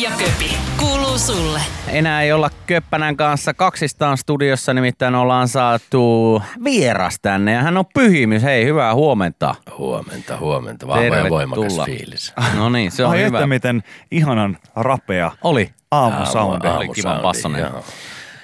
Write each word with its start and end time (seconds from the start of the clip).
ja 0.00 0.10
Köpi 0.18 0.56
kuuluu 0.78 1.18
sulle. 1.18 1.60
Enää 1.88 2.22
ei 2.22 2.32
olla 2.32 2.50
Köppänän 2.66 3.16
kanssa 3.16 3.54
kaksistaan 3.54 4.18
studiossa, 4.18 4.74
nimittäin 4.74 5.14
ollaan 5.14 5.48
saatu 5.48 6.42
vieras 6.64 7.16
tänne 7.22 7.52
ja 7.52 7.62
hän 7.62 7.76
on 7.76 7.84
pyhimys. 7.94 8.42
Hei, 8.42 8.64
hyvää 8.64 8.94
huomenta. 8.94 9.54
Huomenta, 9.78 10.36
huomenta. 10.36 10.86
Vahva 10.86 11.16
ja 11.16 11.30
voimakas 11.30 11.76
fiilis. 11.84 12.34
No 12.56 12.68
niin, 12.68 12.90
se 12.90 13.04
on 13.04 13.10
Ai 13.10 13.18
hyvä. 13.22 13.38
että 13.38 13.46
miten 13.46 13.82
ihanan 14.10 14.58
rapea 14.76 15.30
Oli. 15.44 15.70
aamusoundi. 15.90 16.66
aamu- 16.68 16.76
Oli 16.76 16.88
kiva 16.88 17.18
bassonen. 17.22 17.60
joo. 17.60 17.84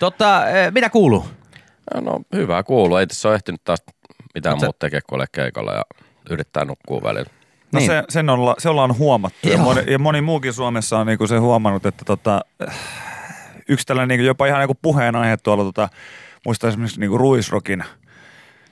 Totta, 0.00 0.48
eh, 0.48 0.72
mitä 0.72 0.90
kuuluu? 0.90 1.26
No 2.00 2.20
hyvä 2.34 2.62
kuuluu. 2.62 2.96
Ei 2.96 3.06
tässä 3.06 3.28
ole 3.28 3.34
ehtinyt 3.34 3.64
taas 3.64 3.82
mitään 4.34 4.56
Mut 4.56 4.62
muuta 4.64 4.78
tekemään 4.78 5.02
kuin 5.08 5.18
ole 5.20 5.26
keikalla 5.32 5.72
ja 5.72 5.82
yrittää 6.30 6.64
nukkua 6.64 7.02
välillä. 7.02 7.30
No 7.76 7.80
Niin. 7.80 7.86
se, 7.86 8.04
sen 8.08 8.30
olla, 8.30 8.54
se 8.58 8.68
ollaan 8.68 8.98
huomattu. 8.98 9.48
Ja 9.48 9.58
moni, 9.58 9.80
ja 9.92 9.98
moni 9.98 10.20
muukin 10.20 10.52
Suomessa 10.52 10.98
on 10.98 11.06
niinku 11.06 11.26
se 11.26 11.36
huomannut, 11.36 11.86
että 11.86 12.04
tota, 12.04 12.40
äh, 12.68 12.78
yksi 13.68 13.86
tällainen 13.86 14.08
niinku 14.08 14.26
jopa 14.26 14.46
ihan 14.46 14.60
niinku 14.60 14.78
puheenaihe 14.82 15.36
tuolla, 15.36 15.64
tota, 15.64 15.88
muistan 16.46 16.68
esimerkiksi 16.68 17.00
niinku 17.00 17.18
Ruisrokin 17.18 17.84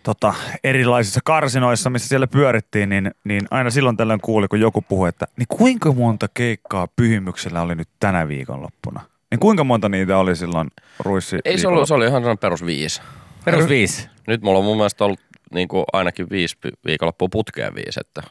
tota, 0.02 0.34
erilaisissa 0.64 1.20
karsinoissa, 1.24 1.90
missä 1.90 2.08
siellä 2.08 2.26
pyörittiin, 2.26 2.88
niin, 2.88 3.10
niin 3.24 3.42
aina 3.50 3.70
silloin 3.70 3.96
tällöin 3.96 4.20
kuuli, 4.20 4.48
kun 4.48 4.60
joku 4.60 4.82
puhui, 4.82 5.08
että 5.08 5.26
niin 5.36 5.46
kuinka 5.48 5.92
monta 5.92 6.26
keikkaa 6.34 6.88
pyhimyksellä 6.96 7.62
oli 7.62 7.74
nyt 7.74 7.88
tänä 8.00 8.28
viikonloppuna? 8.28 9.00
Niin 9.30 9.38
kuinka 9.38 9.64
monta 9.64 9.88
niitä 9.88 10.18
oli 10.18 10.36
silloin 10.36 10.68
Ruissi 10.98 11.38
Ei 11.44 11.58
se 11.58 11.68
ollut, 11.68 11.88
se 11.88 11.94
oli 11.94 12.06
ihan 12.06 12.20
sellainen 12.20 12.38
perus 12.38 12.66
viisi. 12.66 13.02
Perus 13.44 13.68
viisi. 13.68 14.08
Nyt 14.26 14.42
mulla 14.42 14.58
on 14.58 14.64
mun 14.64 14.76
mielestä 14.76 15.04
ollut 15.04 15.20
niin 15.54 15.68
kuin 15.68 15.84
ainakin 15.92 16.30
viisi 16.30 16.56
viikonloppua 16.86 17.28
putkeen 17.32 17.74
viisi, 17.74 18.00
että 18.00 18.22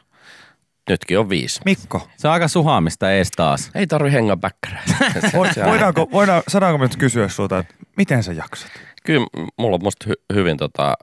nytkin 0.90 1.18
on 1.18 1.28
viisi. 1.28 1.60
Mikko, 1.64 2.08
Se 2.16 2.28
on 2.28 2.34
aika 2.34 2.48
suhaamista 2.48 3.12
ees 3.12 3.30
taas. 3.30 3.70
Ei 3.74 3.86
tarvi 3.86 4.12
hengaa 4.12 4.36
bäkkärää. 4.36 4.82
vo- 5.36 5.64
voidaanko, 5.66 6.08
voidaan, 6.12 6.42
saadaanko 6.48 6.78
me 6.78 6.84
nyt 6.84 6.96
kysyä 6.96 7.28
sulta, 7.28 7.58
että 7.58 7.74
miten 7.96 8.22
sä 8.22 8.32
jaksat? 8.32 8.70
Kyllä 9.04 9.26
mulla 9.58 9.74
on 9.74 9.82
musta 9.82 10.06
hy- 10.10 10.34
hyvin 10.34 10.56
tota, 10.56 10.94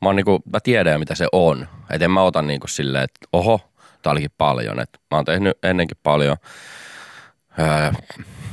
mä, 0.00 0.08
oon 0.08 0.16
niinku, 0.16 0.42
mä 0.52 0.60
tiedän 0.60 0.98
mitä 1.00 1.14
se 1.14 1.26
on. 1.32 1.68
Et 1.90 2.02
en 2.02 2.10
mä 2.10 2.22
ota 2.22 2.42
niinku 2.42 2.66
silleen, 2.66 3.04
että 3.04 3.26
oho, 3.32 3.72
tää 4.02 4.10
olikin 4.10 4.30
paljon. 4.38 4.80
Et 4.80 4.90
mä 5.10 5.16
oon 5.18 5.24
tehnyt 5.24 5.58
ennenkin 5.62 5.96
paljon. 6.02 6.36
Öö, 7.58 7.92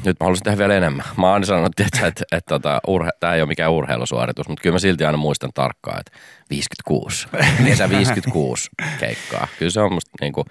nyt 0.05 0.19
mä 0.19 0.23
haluaisin 0.23 0.44
tehdä 0.44 0.57
vielä 0.57 0.75
enemmän. 0.75 1.05
Mä 1.17 1.25
oon 1.25 1.33
aina 1.33 1.45
sanonut, 1.45 1.80
että, 1.80 2.07
että, 2.07 2.23
että 2.31 2.49
tota, 2.49 2.80
urhe, 2.88 3.09
tää 3.19 3.35
ei 3.35 3.41
ole 3.41 3.47
mikään 3.47 3.71
urheilusuoritus, 3.71 4.47
mutta 4.47 4.61
kyllä 4.61 4.73
mä 4.73 4.80
silti 4.80 5.05
aina 5.05 5.17
muistan 5.17 5.49
tarkkaan, 5.53 5.99
että 5.99 6.11
56. 6.49 7.27
Kesä 7.66 7.89
56 7.89 8.69
keikkaa. 8.99 9.47
Kyllä 9.59 9.72
se 9.72 9.81
on 9.81 9.94
musta 9.94 10.11
niinku, 10.22 10.45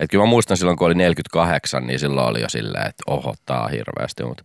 että 0.00 0.10
kyllä 0.10 0.24
mä 0.24 0.30
muistan 0.30 0.56
silloin, 0.56 0.76
kun 0.76 0.86
oli 0.86 0.94
48, 0.94 1.86
niin 1.86 1.98
silloin 1.98 2.28
oli 2.28 2.40
jo 2.40 2.48
silleen, 2.48 2.86
että 2.86 3.02
oho, 3.06 3.34
tää 3.46 3.60
on 3.60 3.70
hirveästi, 3.70 4.24
mutta 4.24 4.42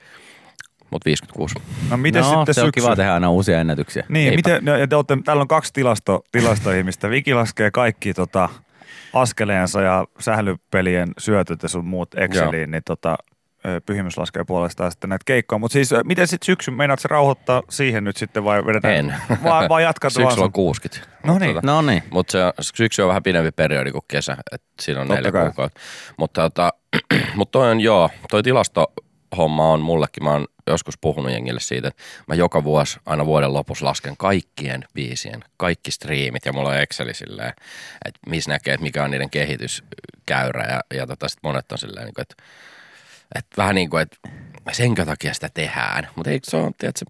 mut 0.91 1.05
56. 1.05 1.55
No 1.89 1.97
miten 1.97 2.21
no, 2.21 2.29
sitten 2.29 2.53
se 2.53 2.61
on 2.61 2.67
syksy? 2.67 2.81
kiva 2.81 2.95
tehdä 2.95 3.13
aina 3.13 3.29
uusia 3.29 3.59
ennätyksiä. 3.59 4.03
Niin, 4.09 4.25
Eipä. 4.29 4.35
miten, 4.35 4.65
no, 4.65 4.77
ja 4.77 4.87
te 4.87 4.95
olette, 4.95 5.17
täällä 5.25 5.41
on 5.41 5.47
kaksi 5.47 5.73
tilasto, 5.73 6.23
tilastoihmistä. 6.31 7.09
Viki 7.09 7.33
laskee 7.33 7.71
kaikki 7.71 8.13
tota, 8.13 8.49
askeleensa 9.13 9.81
ja 9.81 10.05
sählypelien 10.19 11.11
syötöt 11.17 11.63
ja 11.63 11.69
sun 11.69 11.85
muut 11.85 12.15
Exceliin, 12.15 12.71
niin 12.71 12.83
tota, 12.85 13.17
ö, 13.65 13.81
pyhimys 13.85 14.17
laskee 14.17 14.43
puolestaan 14.43 14.91
sitten 14.91 15.09
näitä 15.09 15.23
keikkoja. 15.25 15.59
Mutta 15.59 15.73
siis 15.73 15.89
miten 16.03 16.27
sitten 16.27 16.45
syksy, 16.45 16.71
meinaat 16.71 16.99
se 16.99 17.07
rauhoittaa 17.07 17.63
siihen 17.69 18.03
nyt 18.03 18.17
sitten 18.17 18.43
vai 18.43 18.65
vedetään? 18.65 18.95
En. 18.95 19.15
Vai, 19.43 19.69
vai 19.69 19.83
jatkat? 19.83 20.13
Syksyllä 20.13 20.29
on 20.29 20.37
sun- 20.37 20.51
60. 20.51 21.07
No 21.23 21.39
niin. 21.39 21.55
Tota, 21.55 21.67
No 21.67 21.81
niin. 21.81 22.03
mutta 22.09 22.31
se, 22.31 22.39
syksy 22.75 23.01
on 23.01 23.07
vähän 23.07 23.23
pidempi 23.23 23.51
periodi 23.51 23.91
kuin 23.91 24.05
kesä, 24.07 24.37
että 24.51 24.67
siinä 24.81 25.01
on 25.01 25.07
Totta 25.07 25.15
neljä 25.21 25.31
kai. 25.31 25.45
kuukautta. 25.45 25.79
Mutta 26.17 26.41
tota, 26.41 26.73
mut 27.35 27.51
toi 27.51 27.71
on 27.71 27.81
joo, 27.81 28.09
toi 28.29 28.43
tilastohomma 28.43 29.71
on 29.71 29.79
mullekin, 29.81 30.23
mä 30.23 30.31
oon 30.31 30.45
joskus 30.67 30.97
puhunut 31.01 31.31
jengille 31.31 31.59
siitä, 31.59 31.87
että 31.87 32.03
mä 32.27 32.35
joka 32.35 32.63
vuosi 32.63 32.99
aina 33.05 33.25
vuoden 33.25 33.53
lopussa 33.53 33.85
lasken 33.85 34.17
kaikkien 34.17 34.83
biisien, 34.93 35.43
kaikki 35.57 35.91
striimit 35.91 36.45
ja 36.45 36.53
mulla 36.53 36.69
on 36.69 36.77
Exceli 36.77 37.13
silleen, 37.13 37.53
että 38.05 38.19
missä 38.29 38.51
näkee, 38.51 38.73
että 38.73 38.83
mikä 38.83 39.03
on 39.03 39.11
niiden 39.11 39.29
kehityskäyrä 39.29 40.63
ja, 40.69 40.97
ja 40.97 41.07
tota 41.07 41.29
sit 41.29 41.39
monet 41.43 41.71
on 41.71 41.77
silleen, 41.77 42.05
niin 42.05 42.13
kuin, 42.13 42.21
että, 42.29 42.43
että 43.35 43.57
vähän 43.57 43.75
niin 43.75 43.89
kuin, 43.89 44.01
että 44.01 44.17
senkö 44.71 45.05
takia 45.05 45.33
sitä 45.33 45.49
tehdään, 45.53 46.07
mutta 46.15 46.31
eikö 46.31 46.49
se 46.49 46.57
ole, 46.57 46.71
tiedätkö, 46.77 47.05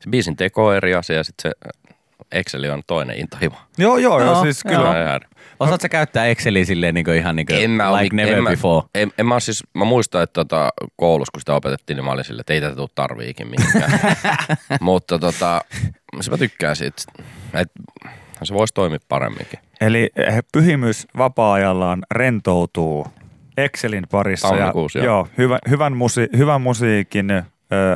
se 0.00 0.10
biisin 0.10 0.36
teko 0.36 0.66
on 0.66 0.76
eri 0.76 0.94
asia 0.94 1.16
ja 1.16 1.24
sitten 1.24 1.50
se 1.50 1.70
Exceli 2.32 2.70
on 2.70 2.82
toinen 2.86 3.18
intohimo. 3.18 3.56
Joo, 3.78 3.96
joo, 3.98 4.20
joo, 4.20 4.34
No, 4.34 4.42
siis 4.42 4.60
joo. 4.64 4.74
kyllä. 4.76 4.92
Se 4.92 4.98
on 4.98 5.06
ihan- 5.06 5.20
Osaat 5.60 5.80
sä 5.80 5.88
käyttää 5.88 6.26
Exceliä 6.26 6.64
silleen 6.64 6.94
niin 6.94 7.04
kuin 7.04 7.16
ihan 7.16 7.36
niin 7.36 7.46
kuin 7.46 7.64
En 7.64 7.70
mä, 7.70 7.92
like 7.96 8.16
never 8.16 8.34
en, 8.36 8.42
mä, 8.42 8.50
before? 8.50 8.86
en, 8.94 9.12
en 9.18 9.26
mä 9.26 9.40
siis, 9.40 9.62
mä 9.74 9.84
muistan, 9.84 10.22
että 10.22 10.32
tota, 10.44 10.70
koulussa 10.96 11.30
kun 11.32 11.40
sitä 11.40 11.54
opetettiin, 11.54 11.96
niin 11.96 12.04
mä 12.04 12.10
olin 12.10 12.24
silleen, 12.24 12.40
että 12.40 12.52
ei 12.52 12.60
tätä 12.60 12.76
tule 12.76 12.88
tarviikin 12.94 13.46
mihinkään. 13.48 14.00
Mutta 14.80 15.18
tota, 15.18 15.60
se 16.20 16.30
mä 16.30 16.38
tykkään 16.38 16.76
siitä, 16.76 17.02
että 17.54 17.80
se 18.42 18.54
voisi 18.54 18.74
toimia 18.74 18.98
paremminkin. 19.08 19.58
Eli 19.80 20.10
pyhimys 20.52 21.06
vapaa-ajallaan 21.18 22.02
rentoutuu 22.10 23.06
Excelin 23.64 24.06
parissa. 24.10 24.56
Ja, 24.56 24.72
joo. 24.94 25.04
joo 25.04 25.28
hyvä, 25.38 25.58
hyvän, 25.70 25.96
musi, 25.96 26.28
hyvän 26.36 26.60
musiikin, 26.60 27.28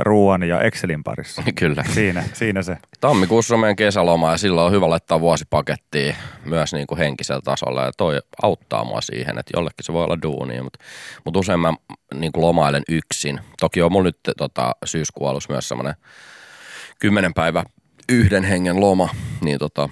ruoan 0.01 0.43
ja 0.43 0.61
Excelin 0.61 1.05
parissa. 1.05 1.43
Kyllä. 1.59 1.85
Siinä, 1.95 2.25
siinä 2.33 2.63
se. 2.63 2.77
Tammikuussa 3.01 3.55
on 3.55 3.61
meidän 3.61 3.77
kesäloma 3.77 4.31
ja 4.31 4.37
silloin 4.37 4.67
on 4.67 4.73
hyvä 4.73 4.91
laittaa 4.91 5.21
vuosipakettiin 5.21 6.17
myös 6.45 6.73
niin 6.73 6.87
kuin 6.87 6.99
henkisellä 6.99 7.41
tasolla 7.45 7.83
ja 7.83 7.93
toi 7.97 8.21
auttaa 8.43 8.85
mua 8.85 9.01
siihen, 9.01 9.39
että 9.39 9.53
jollekin 9.57 9.85
se 9.85 9.93
voi 9.93 10.05
olla 10.05 10.23
duunia, 10.23 10.63
mutta, 10.63 10.79
mutta 11.25 11.41
usein 11.41 11.61
mä 11.61 11.75
niin 12.15 12.33
kuin 12.33 12.45
lomailen 12.45 12.83
yksin. 12.89 13.41
Toki 13.61 13.83
on 13.83 13.93
mulla 13.93 14.05
nyt 14.05 14.19
tota, 14.37 14.73
syyskuun 14.85 15.31
alussa 15.31 15.53
myös 15.53 15.69
semmoinen 15.69 15.95
kymmenen 16.99 17.35
päivä 17.35 17.65
yhden 18.09 18.45
hengen 18.45 18.81
loma, 18.81 19.09
niin 19.41 19.59
tota, 19.59 19.89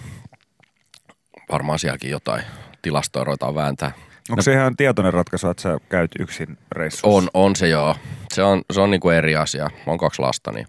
varmaan 1.53 1.79
sielläkin 1.79 2.11
jotain 2.11 2.43
tilastoja 2.83 3.25
ruvetaan 3.25 3.55
vääntää. 3.55 3.93
Onko 4.31 4.43
se 4.43 4.53
ihan 4.53 4.77
tietoinen 4.77 5.13
ratkaisu, 5.13 5.49
että 5.49 5.63
sä 5.63 5.79
käyt 5.89 6.11
yksin 6.19 6.59
reissussa? 6.73 7.07
On, 7.07 7.29
on 7.35 7.57
se 7.57 7.69
joo. 7.69 7.97
Se 8.33 8.43
on, 8.43 8.63
se 8.73 8.81
on 8.81 8.91
niinku 8.91 9.11
eri 9.11 9.37
asia. 9.37 9.65
Mä 9.65 9.83
oon 9.87 9.99
kaksi 9.99 10.23
lasta, 10.23 10.53
niin 10.53 10.67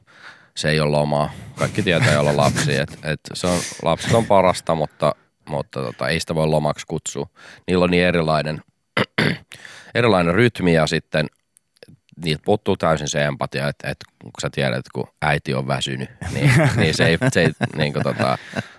se 0.55 0.69
ei 0.69 0.79
ole 0.79 0.91
lomaa. 0.91 1.29
Kaikki 1.55 1.83
tietää, 1.83 2.13
jolla 2.13 2.29
on 2.29 2.37
lapsi. 2.37 2.75
Et, 2.75 2.99
et 3.03 3.19
se 3.33 3.47
on, 3.47 3.59
lapset 3.83 4.13
on 4.13 4.25
parasta, 4.25 4.75
mutta, 4.75 5.15
mutta 5.49 5.81
tota, 5.81 6.07
ei 6.09 6.19
sitä 6.19 6.35
voi 6.35 6.47
lomaksi 6.47 6.85
kutsua. 6.87 7.27
Niillä 7.67 7.83
on 7.83 7.91
niin 7.91 8.03
erilainen, 8.03 8.61
erilainen 9.95 10.35
rytmi 10.35 10.73
ja 10.73 10.87
sitten 10.87 11.27
niitä 12.23 12.41
puuttuu 12.45 12.77
täysin 12.77 13.09
se 13.09 13.25
empatia, 13.25 13.67
että, 13.67 13.89
että 13.89 14.05
kun 14.23 14.31
sä 14.41 14.49
tiedät, 14.51 14.77
että 14.77 14.91
kun 14.93 15.07
äiti 15.21 15.53
on 15.53 15.67
väsynyt, 15.67 16.09
niin, 16.33 16.51
niin 16.75 16.93
se 16.93 17.05
ei, 17.05 17.17
se 17.33 17.41
ei 17.41 17.51
niin 17.77 17.93
kuin 17.93 18.03
tota, 18.03 18.37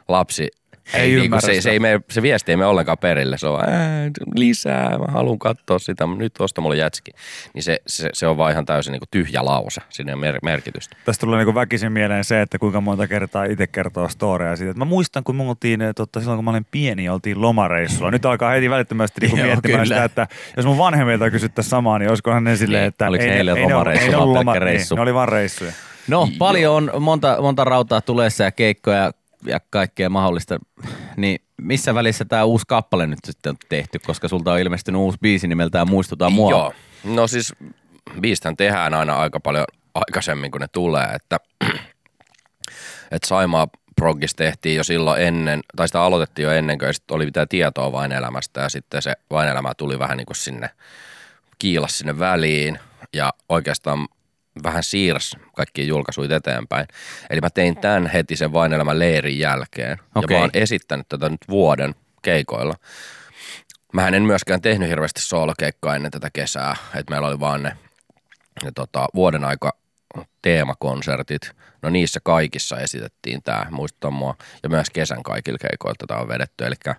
lapsi 0.08 0.48
Ei 0.94 1.14
ei, 1.14 1.20
niin 1.20 1.40
se, 1.40 1.46
sitä. 1.46 1.60
se, 1.60 1.70
ei 1.70 1.78
mene, 1.78 2.00
se 2.10 2.22
viesti 2.22 2.52
ei 2.52 2.56
mene 2.56 2.66
ollenkaan 2.66 2.98
perille. 2.98 3.38
Se 3.38 3.46
on 3.46 3.60
ää, 3.68 4.10
lisää, 4.34 4.98
mä 4.98 5.04
haluan 5.08 5.38
katsoa 5.38 5.78
sitä, 5.78 6.06
mutta 6.06 6.22
nyt 6.22 6.40
osta 6.40 6.60
mulle 6.60 6.76
jätski. 6.76 7.10
Niin 7.54 7.62
se, 7.62 7.78
se, 7.86 8.10
se 8.12 8.26
on 8.26 8.36
vaan 8.36 8.52
ihan 8.52 8.66
täysin 8.66 8.92
niin 8.92 9.00
kuin 9.00 9.08
tyhjä 9.10 9.44
lause, 9.44 9.80
siinä 9.88 10.10
ei 10.10 10.14
ole 10.14 10.20
mer- 10.20 10.38
merkitystä. 10.42 10.96
Tästä 11.04 11.26
tulee 11.26 11.44
niin 11.44 11.54
väkisin 11.54 11.92
mieleen 11.92 12.24
se, 12.24 12.40
että 12.40 12.58
kuinka 12.58 12.80
monta 12.80 13.08
kertaa 13.08 13.44
itse 13.44 13.66
kertoo 13.66 14.08
storia 14.08 14.56
siitä. 14.56 14.70
Että 14.70 14.78
mä 14.78 14.84
muistan, 14.84 15.24
kun 15.24 15.36
me 15.36 15.42
oltiin, 15.42 15.82
eh, 15.82 15.94
totta, 15.96 16.20
silloin 16.20 16.36
kun 16.36 16.44
mä 16.44 16.50
olin 16.50 16.66
pieni, 16.70 17.08
oltiin 17.08 17.40
lomareissulla. 17.40 18.10
Nyt 18.10 18.26
alkaa 18.26 18.50
heti 18.50 18.70
välittömästi 18.70 19.20
niin 19.20 19.36
Joo, 19.38 19.46
miettimään 19.46 19.82
kyllä. 19.82 19.94
sitä, 19.94 20.04
että 20.04 20.26
jos 20.56 20.66
mun 20.66 20.78
vanhemmilta 20.78 21.30
kysyttäisiin 21.30 21.70
samaa, 21.70 21.98
niin 21.98 22.08
olisikohan 22.08 22.44
ne 22.44 22.56
silleen, 22.56 22.80
Niin, 22.80 22.88
että 22.88 23.08
oliko 23.08 23.24
ei, 23.24 23.30
heille 23.30 23.52
ei, 23.52 23.62
lomareissu 23.62 24.04
ei 24.04 24.10
ne 24.10 24.16
ollut 24.16 24.46
reissu? 24.58 24.94
Niin, 24.94 24.98
ne 24.98 25.02
oli 25.02 25.14
vaan 25.14 25.28
reissuja. 25.28 25.72
No, 26.08 26.28
paljon 26.38 26.74
on 26.74 27.02
monta, 27.02 27.36
monta 27.40 27.64
rautaa 27.64 28.00
tulessa 28.00 28.44
ja 28.44 28.52
keikkoja 28.52 29.12
ja 29.44 29.60
kaikkea 29.70 30.10
mahdollista. 30.10 30.58
Niin 31.16 31.38
missä 31.56 31.94
välissä 31.94 32.24
tämä 32.24 32.44
uusi 32.44 32.64
kappale 32.68 33.06
nyt 33.06 33.18
sitten 33.26 33.50
on 33.50 33.56
tehty, 33.68 33.98
koska 33.98 34.28
sulta 34.28 34.52
on 34.52 34.60
ilmestynyt 34.60 35.00
uusi 35.00 35.18
biisi 35.22 35.48
nimeltään 35.48 35.90
Muistutaan 35.90 36.32
mua. 36.32 36.50
Joo. 36.50 36.72
No 37.04 37.26
siis 37.26 37.52
biistän 38.20 38.56
tehdään 38.56 38.94
aina 38.94 39.16
aika 39.16 39.40
paljon 39.40 39.64
aikaisemmin, 39.94 40.50
kun 40.50 40.60
ne 40.60 40.68
tulee, 40.72 41.06
että, 41.14 41.40
että 43.12 43.28
Saimaa 43.28 43.68
Proggis 43.96 44.34
tehtiin 44.34 44.76
jo 44.76 44.84
silloin 44.84 45.22
ennen, 45.22 45.60
tai 45.76 45.88
sitä 45.88 46.02
aloitettiin 46.02 46.44
jo 46.44 46.52
ennen 46.52 46.78
kuin 46.78 46.92
oli 47.10 47.24
mitään 47.24 47.48
tietoa 47.48 47.92
vain 47.92 48.12
elämästä 48.12 48.60
ja 48.60 48.68
sitten 48.68 49.02
se 49.02 49.12
vain 49.30 49.48
elämä 49.48 49.74
tuli 49.76 49.98
vähän 49.98 50.16
niin 50.16 50.26
kuin 50.26 50.36
sinne, 50.36 50.70
kiilas 51.58 51.98
sinne 51.98 52.18
väliin 52.18 52.78
ja 53.12 53.32
oikeastaan 53.48 54.08
vähän 54.62 54.82
siirsi 54.82 55.36
kaikkia 55.56 55.84
julkaisuja 55.84 56.36
eteenpäin. 56.36 56.86
Eli 57.30 57.40
mä 57.40 57.50
tein 57.50 57.76
tämän 57.76 58.06
heti 58.06 58.36
sen 58.36 58.52
vain 58.52 58.72
elämän 58.72 58.98
leirin 58.98 59.38
jälkeen. 59.38 59.98
Okei. 60.14 60.34
Ja 60.34 60.38
mä 60.38 60.44
oon 60.44 60.50
esittänyt 60.54 61.08
tätä 61.08 61.28
nyt 61.28 61.40
vuoden 61.48 61.94
keikoilla. 62.22 62.74
Mä 63.92 64.08
en 64.08 64.22
myöskään 64.22 64.60
tehnyt 64.60 64.88
hirveästi 64.88 65.20
soolokeikkaa 65.20 65.96
ennen 65.96 66.10
tätä 66.10 66.30
kesää, 66.32 66.76
että 66.94 67.12
meillä 67.12 67.28
oli 67.28 67.40
vaan 67.40 67.62
ne, 67.62 67.76
ne 68.64 68.72
tota, 68.74 69.06
vuoden 69.14 69.44
aika 69.44 69.72
teemakonsertit. 70.42 71.50
No 71.82 71.90
niissä 71.90 72.20
kaikissa 72.22 72.78
esitettiin 72.78 73.42
tämä, 73.42 73.66
muistuttaa 73.70 74.10
mua, 74.10 74.36
ja 74.62 74.68
myös 74.68 74.90
kesän 74.90 75.22
kaikilla 75.22 75.58
keikoilla 75.58 75.96
tätä 75.98 76.20
on 76.20 76.28
vedetty. 76.28 76.66
Elikkä, 76.66 76.94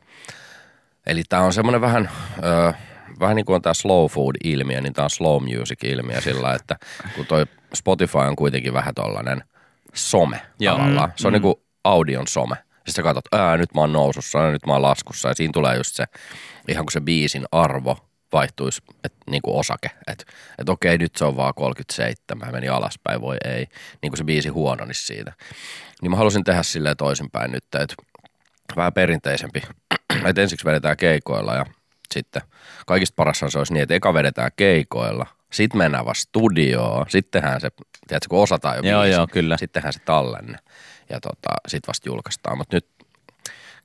eli 1.05 1.23
tämä 1.29 1.41
on 1.41 1.53
semmoinen 1.53 1.81
vähän, 1.81 2.09
ö, 2.43 2.73
vähän 3.19 3.35
niin 3.35 3.45
kuin 3.45 3.55
on 3.55 3.61
tämä 3.61 3.73
slow 3.73 4.05
food-ilmiö, 4.05 4.81
niin 4.81 4.93
tämä 4.93 5.03
on 5.03 5.09
slow 5.09 5.43
music-ilmiö 5.43 6.21
sillä, 6.21 6.53
että 6.53 6.75
kun 7.15 7.25
toi 7.25 7.45
Spotify 7.73 8.17
on 8.17 8.35
kuitenkin 8.35 8.73
vähän 8.73 8.93
tollainen 8.93 9.43
some 9.93 10.41
Joo. 10.59 10.77
tavallaan. 10.77 11.13
Se 11.15 11.27
on 11.27 11.33
niin 11.33 11.41
kuin 11.41 11.55
audion 11.83 12.27
some. 12.27 12.55
Sitten 12.75 12.93
sä 12.93 13.03
katsot, 13.03 13.25
ää, 13.31 13.57
nyt 13.57 13.73
mä 13.73 13.81
oon 13.81 13.93
nousussa 13.93 14.39
ja 14.39 14.51
nyt 14.51 14.65
mä 14.65 14.73
oon 14.73 14.81
laskussa 14.81 15.27
ja 15.27 15.35
siinä 15.35 15.51
tulee 15.53 15.77
just 15.77 15.95
se, 15.95 16.05
ihan 16.67 16.85
kuin 16.85 16.91
se 16.91 17.01
biisin 17.01 17.45
arvo 17.51 17.97
vaihtuisi 18.33 18.81
et, 19.03 19.13
niin 19.29 19.41
kuin 19.41 19.59
osake. 19.59 19.91
Että 20.07 20.25
et 20.57 20.69
okei, 20.69 20.97
nyt 20.97 21.15
se 21.15 21.25
on 21.25 21.37
vaan 21.37 21.53
37, 21.53 22.51
meni 22.51 22.69
alaspäin, 22.69 23.21
voi 23.21 23.37
ei. 23.45 23.67
Niin 24.01 24.11
kuin 24.11 24.17
se 24.17 24.23
biisi 24.23 24.49
huononisi 24.49 25.05
siitä. 25.05 25.33
Niin 26.01 26.11
mä 26.11 26.17
halusin 26.17 26.43
tehdä 26.43 26.63
silleen 26.63 26.97
toisinpäin 26.97 27.51
nyt, 27.51 27.63
että 27.63 27.95
vähän 28.75 28.93
perinteisempi. 28.93 29.61
että 30.25 30.41
ensiksi 30.41 30.65
vedetään 30.65 30.97
keikoilla 30.97 31.55
ja 31.55 31.65
sitten 32.13 32.41
kaikista 32.85 33.15
parassa 33.15 33.49
se 33.49 33.57
olisi 33.57 33.73
niin, 33.73 33.83
että 33.83 33.95
eka 33.95 34.13
vedetään 34.13 34.51
keikoilla, 34.55 35.25
sitten 35.51 35.77
mennään 35.77 36.05
vaan 36.05 36.15
studioon, 36.15 37.05
sittenhän 37.09 37.61
se, 37.61 37.69
tiedätkö, 38.07 38.29
kun 38.29 38.39
osataan 38.43 38.77
jo 38.77 38.83
Joo, 38.83 39.01
biisi, 39.01 39.17
joo, 39.17 39.27
kyllä. 39.31 39.57
sittenhän 39.57 39.93
se 39.93 39.99
tallenne 39.99 40.57
ja 41.09 41.19
tota, 41.19 41.49
sitten 41.67 41.87
vasta 41.87 42.09
julkaistaan. 42.09 42.57
Mutta 42.57 42.75
nyt 42.75 42.87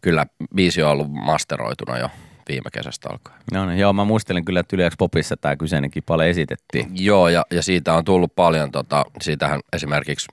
kyllä 0.01 0.27
biisi 0.55 0.83
on 0.83 0.91
ollut 0.91 1.11
masteroituna 1.11 1.99
jo 1.99 2.11
viime 2.49 2.71
kesästä 2.73 3.09
alkaen. 3.11 3.39
No 3.53 3.67
niin, 3.67 3.79
joo, 3.79 3.93
mä 3.93 4.05
muistelen 4.05 4.45
kyllä, 4.45 4.61
että 4.61 4.77
Yle 4.77 4.91
Popissa 4.99 5.37
tämä 5.37 5.57
kyseinenkin 5.57 6.03
paljon 6.03 6.29
esitettiin. 6.29 6.91
Joo, 6.95 7.29
ja, 7.29 7.47
ja 7.51 7.63
siitä 7.63 7.95
on 7.95 8.05
tullut 8.05 8.35
paljon, 8.35 8.71
tota, 8.71 9.05
siitähän 9.21 9.61
esimerkiksi 9.73 10.29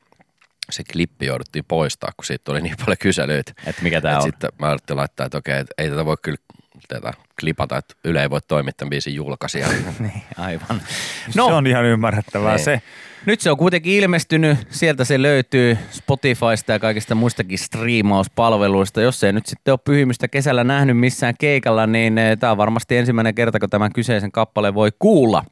se 0.71 0.83
klippi 0.91 1.25
jouduttiin 1.25 1.65
poistaa, 1.67 2.11
kun 2.17 2.25
siitä 2.25 2.43
tuli 2.43 2.61
niin 2.61 2.75
paljon 2.79 2.97
kyselyitä. 2.97 3.53
Että 3.65 3.81
mikä 3.83 3.97
Et 3.97 4.05
on. 4.05 4.21
Sitten 4.21 4.49
mä 4.59 4.67
ajattelin 4.67 4.97
laittaa, 4.97 5.25
että 5.25 5.37
okei, 5.37 5.59
että 5.59 5.73
ei 5.77 5.89
tätä 5.89 6.05
voi 6.05 6.17
kyllä 6.21 6.37
tätä 6.87 7.13
klipata, 7.39 7.77
että 7.77 7.95
Yle 8.03 8.21
ei 8.21 8.29
voi 8.29 8.39
toimittaa 8.47 8.77
tämän 8.79 8.89
biisin 8.89 9.15
julkaisia. 9.15 9.67
Niin, 9.99 10.23
aivan. 10.37 10.67
No. 11.35 11.43
No, 11.43 11.47
Se 11.47 11.53
on 11.53 11.67
ihan 11.67 11.85
ymmärrettävää 11.85 12.55
Niin. 12.55 12.65
se. 12.65 12.81
nyt 13.25 13.41
se 13.41 13.51
on 13.51 13.57
kuitenkin 13.57 13.93
ilmestynyt, 13.93 14.57
sieltä 14.69 15.03
se 15.03 15.21
löytyy 15.21 15.77
Spotifysta 15.91 16.71
ja 16.71 16.79
kaikista 16.79 17.15
muistakin 17.15 17.57
striimauspalveluista. 17.57 19.01
Jos 19.01 19.23
ei 19.23 19.33
nyt 19.33 19.45
sitten 19.45 19.71
ole 19.71 19.79
pyhimystä 19.83 20.27
kesällä 20.27 20.63
nähnyt 20.63 20.97
missään 20.97 21.33
keikalla, 21.39 21.87
niin 21.87 22.19
tämä 22.39 22.51
on 22.51 22.57
varmasti 22.57 22.97
ensimmäinen 22.97 23.35
kerta, 23.35 23.59
kun 23.59 23.69
tämän 23.69 23.93
kyseisen 23.93 24.31
kappaleen 24.31 24.73
voi 24.73 24.89
kuulla 24.99 25.43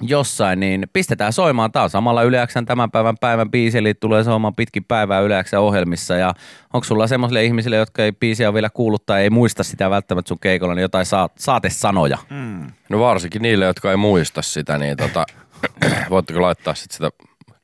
jossain, 0.00 0.60
niin 0.60 0.86
pistetään 0.92 1.32
soimaan. 1.32 1.72
Tämä 1.72 1.82
on 1.82 1.90
samalla 1.90 2.22
Yleäksän 2.22 2.66
tämän 2.66 2.90
päivän 2.90 3.18
päivän 3.20 3.50
biisi, 3.50 3.78
eli 3.78 3.94
tulee 3.94 4.24
soimaan 4.24 4.54
pitkin 4.54 4.84
päivää 4.84 5.20
Yleäksän 5.20 5.60
ohjelmissa. 5.60 6.16
Ja 6.16 6.34
onko 6.72 6.84
sulla 6.84 7.06
semmoisille 7.06 7.44
ihmisille, 7.44 7.76
jotka 7.76 8.04
ei 8.04 8.12
biisiä 8.12 8.48
ole 8.48 8.54
vielä 8.54 8.70
kuullut 8.70 9.06
tai 9.06 9.22
ei 9.22 9.30
muista 9.30 9.64
sitä 9.64 9.90
välttämättä 9.90 10.28
sun 10.28 10.38
keikolla, 10.40 10.74
niin 10.74 10.82
jotain 10.82 11.06
saat, 11.06 11.32
saatesanoja? 11.38 12.18
Mm. 12.30 12.72
No 12.88 13.00
varsinkin 13.00 13.42
niille, 13.42 13.64
jotka 13.64 13.90
ei 13.90 13.96
muista 13.96 14.42
sitä, 14.42 14.78
niin 14.78 14.96
tota, 14.96 15.26
voitteko 16.10 16.42
laittaa 16.42 16.74
sit 16.74 16.90
sitä 16.90 17.10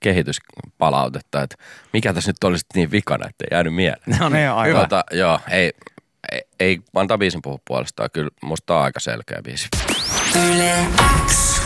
kehityspalautetta, 0.03 1.43
että 1.43 1.57
mikä 1.93 2.13
tässä 2.13 2.29
nyt 2.29 2.45
olisi 2.45 2.67
niin 2.75 2.91
vikana, 2.91 3.29
että 3.29 3.45
ei 3.45 3.57
jäänyt 3.57 3.75
mieleen. 3.75 4.03
No 4.21 4.29
Ne 4.29 4.51
on 4.51 4.59
aivan. 4.59 4.81
Tota, 4.81 5.05
joo, 5.13 5.41
ei, 5.51 5.73
ei, 6.33 6.43
ei 6.61 6.81
antaa 6.95 7.19
biisin 7.19 7.43
puhua 7.43 7.59
puolestaan. 7.65 8.09
Kyllä 8.13 8.31
musta 8.43 8.77
on 8.77 8.85
aika 8.85 9.01
selkeä 9.01 9.41
biisi. 9.45 9.69
Yle 10.35 10.75
X. 11.27 11.63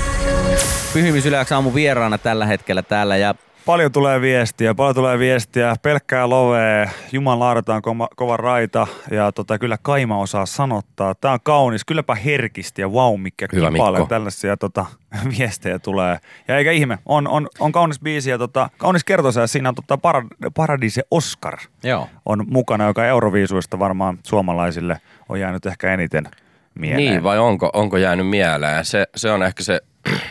Pyhimys 0.92 1.26
Yleäksä 1.26 1.54
aamu 1.54 1.74
vieraana 1.74 2.18
tällä 2.18 2.46
hetkellä 2.46 2.82
täällä 2.82 3.16
ja 3.16 3.34
Paljon 3.66 3.92
tulee 3.92 4.20
viestiä, 4.20 4.74
paljon 4.74 4.94
tulee 4.94 5.18
viestiä. 5.18 5.76
Pelkkää 5.82 6.28
lovee, 6.28 6.90
Juman 7.12 7.38
laadataan 7.38 7.82
kova, 7.82 8.08
kova 8.16 8.36
raita 8.36 8.86
ja 9.10 9.32
tota, 9.32 9.58
kyllä 9.58 9.78
Kaima 9.82 10.18
osaa 10.18 10.46
sanottaa. 10.46 11.14
Tämä 11.14 11.34
on 11.34 11.40
kaunis, 11.42 11.84
kylläpä 11.84 12.14
herkisti 12.14 12.82
ja 12.82 12.92
vau, 12.92 13.16
mikä 13.16 13.46
Hyvä, 13.52 13.70
kipale. 13.70 13.98
Mikko. 13.98 14.08
Tällaisia 14.08 14.56
tota, 14.56 14.86
viestejä 15.38 15.78
tulee. 15.78 16.18
Ja 16.48 16.58
eikä 16.58 16.70
ihme, 16.70 16.98
on, 17.06 17.28
on, 17.28 17.48
on 17.58 17.72
kaunis 17.72 18.00
biisi 18.00 18.30
ja 18.30 18.38
tota, 18.38 18.70
kaunis 18.78 19.04
kertosa 19.04 19.40
ja 19.40 19.46
siinä 19.46 19.68
on 19.68 19.74
tota, 19.74 19.96
Parad- 19.96 20.50
Paradise 20.54 21.02
Oscar 21.10 21.58
joo. 21.82 22.08
on 22.26 22.44
mukana, 22.48 22.86
joka 22.86 23.06
Euroviisuista 23.06 23.78
varmaan 23.78 24.18
suomalaisille 24.22 25.00
on 25.28 25.40
jäänyt 25.40 25.66
ehkä 25.66 25.94
eniten 25.94 26.28
mieleen. 26.74 27.10
Niin, 27.10 27.22
vai 27.22 27.38
onko, 27.38 27.70
onko 27.72 27.96
jäänyt 27.96 28.28
mieleen? 28.28 28.84
Se, 28.84 29.06
se 29.16 29.30
on 29.30 29.42
ehkä 29.42 29.62
se 29.62 29.80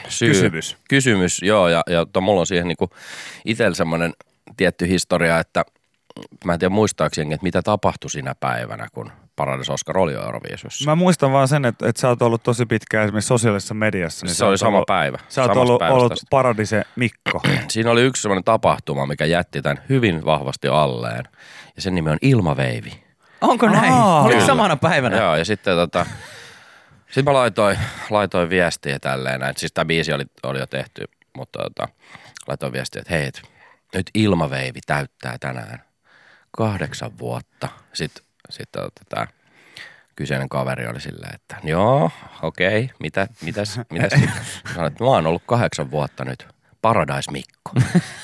syy. 0.07 0.27
Kysymys. 0.30 0.77
Kysymys, 0.89 1.42
joo. 1.42 1.68
Ja, 1.69 1.81
ja 1.89 2.06
to, 2.13 2.22
mulla 2.22 2.39
on 2.39 2.48
siihen 2.48 2.68
niinku 2.68 2.89
itsellä 3.45 3.75
semmoinen 3.75 4.13
tietty 4.57 4.88
historia, 4.88 5.39
että 5.39 5.66
mä 6.45 6.54
en 6.54 6.60
tiedä 6.60 6.74
muistaako 6.74 7.13
jengi, 7.18 7.33
että 7.33 7.44
mitä 7.44 7.62
tapahtui 7.62 8.10
siinä 8.10 8.36
päivänä, 8.39 8.88
kun 8.94 9.12
Paradis 9.36 9.69
Oscar 9.69 9.98
oli 9.98 10.13
Euroviisussa. 10.13 10.86
Mä 10.92 10.95
muistan 10.95 11.31
vaan 11.31 11.48
sen, 11.48 11.66
että, 11.66 11.89
että 11.89 12.01
sä 12.01 12.10
oot 12.10 12.22
ollut 12.22 12.44
tosi 12.44 12.66
pitkään 12.66 13.04
esimerkiksi 13.06 13.27
sosiaalisessa 13.27 13.74
mediassa. 13.74 14.27
Se 14.27 14.33
sä 14.33 14.48
oli 14.48 14.57
sama 14.57 14.77
ollut- 14.77 14.88
päivä. 14.88 15.18
Sä 15.30 15.42
oot 15.44 15.57
ollut, 15.57 15.81
ollut. 15.81 16.13
Paradise 16.30 16.83
Mikko. 16.95 17.42
Siinä 17.68 17.92
oli 17.92 18.01
yksi 18.01 18.22
semmoinen 18.22 18.44
tapahtuma, 18.44 19.06
mikä 19.06 19.25
jätti 19.25 19.62
tämän 19.62 19.83
hyvin 19.89 20.25
vahvasti 20.25 20.68
alleen. 20.68 21.24
Ja 21.75 21.81
sen 21.81 21.95
nimi 21.95 22.10
on 22.10 22.18
Ilmaveivi. 22.22 23.04
Onko 23.42 23.69
näin? 23.69 23.94
Aa, 23.94 24.24
Oliko 24.24 24.45
samana 24.45 24.75
päivänä? 24.75 25.18
Joo, 25.18 25.36
ja 25.36 25.45
sitten 25.45 25.75
tota, 25.75 26.06
sit 27.15 27.25
mä 27.25 27.33
laitoin, 27.33 27.77
laitoin 28.09 28.50
viestiä 28.50 29.00
tälleen, 29.00 29.39
näin. 29.39 29.53
siis 29.57 29.73
tämä 29.73 29.85
biisi 29.85 30.13
oli, 30.13 30.23
oli 30.44 30.59
jo 30.59 30.67
tehty, 30.67 31.06
mutta 31.38 31.59
tota, 31.59 31.88
laitoin 32.47 32.73
viestiä, 32.73 33.01
että 33.01 33.13
hei, 33.13 33.31
nyt 33.94 34.09
ilmaveivi 34.13 34.79
täyttää 34.85 35.38
tänään 35.39 35.83
kahdeksan 36.51 37.17
vuotta. 37.17 37.69
Sitten, 37.94 38.23
sitten 38.50 38.81
tota, 38.81 39.01
tämä 39.09 39.27
kyseinen 40.15 40.50
kaveri 40.50 40.88
oli 40.88 41.01
silleen, 41.01 41.35
että 41.35 41.57
joo, 41.63 42.12
okei, 42.41 42.89
mitä, 43.00 43.27
mitäs, 43.41 43.79
mitäs? 43.89 44.12
Sanoin, 44.73 44.91
että 44.91 45.03
mä 45.03 45.09
oon 45.09 45.27
ollut 45.27 45.44
kahdeksan 45.45 45.91
vuotta 45.91 46.25
nyt. 46.25 46.47
Paradise 46.81 47.31
Mikko. 47.31 47.71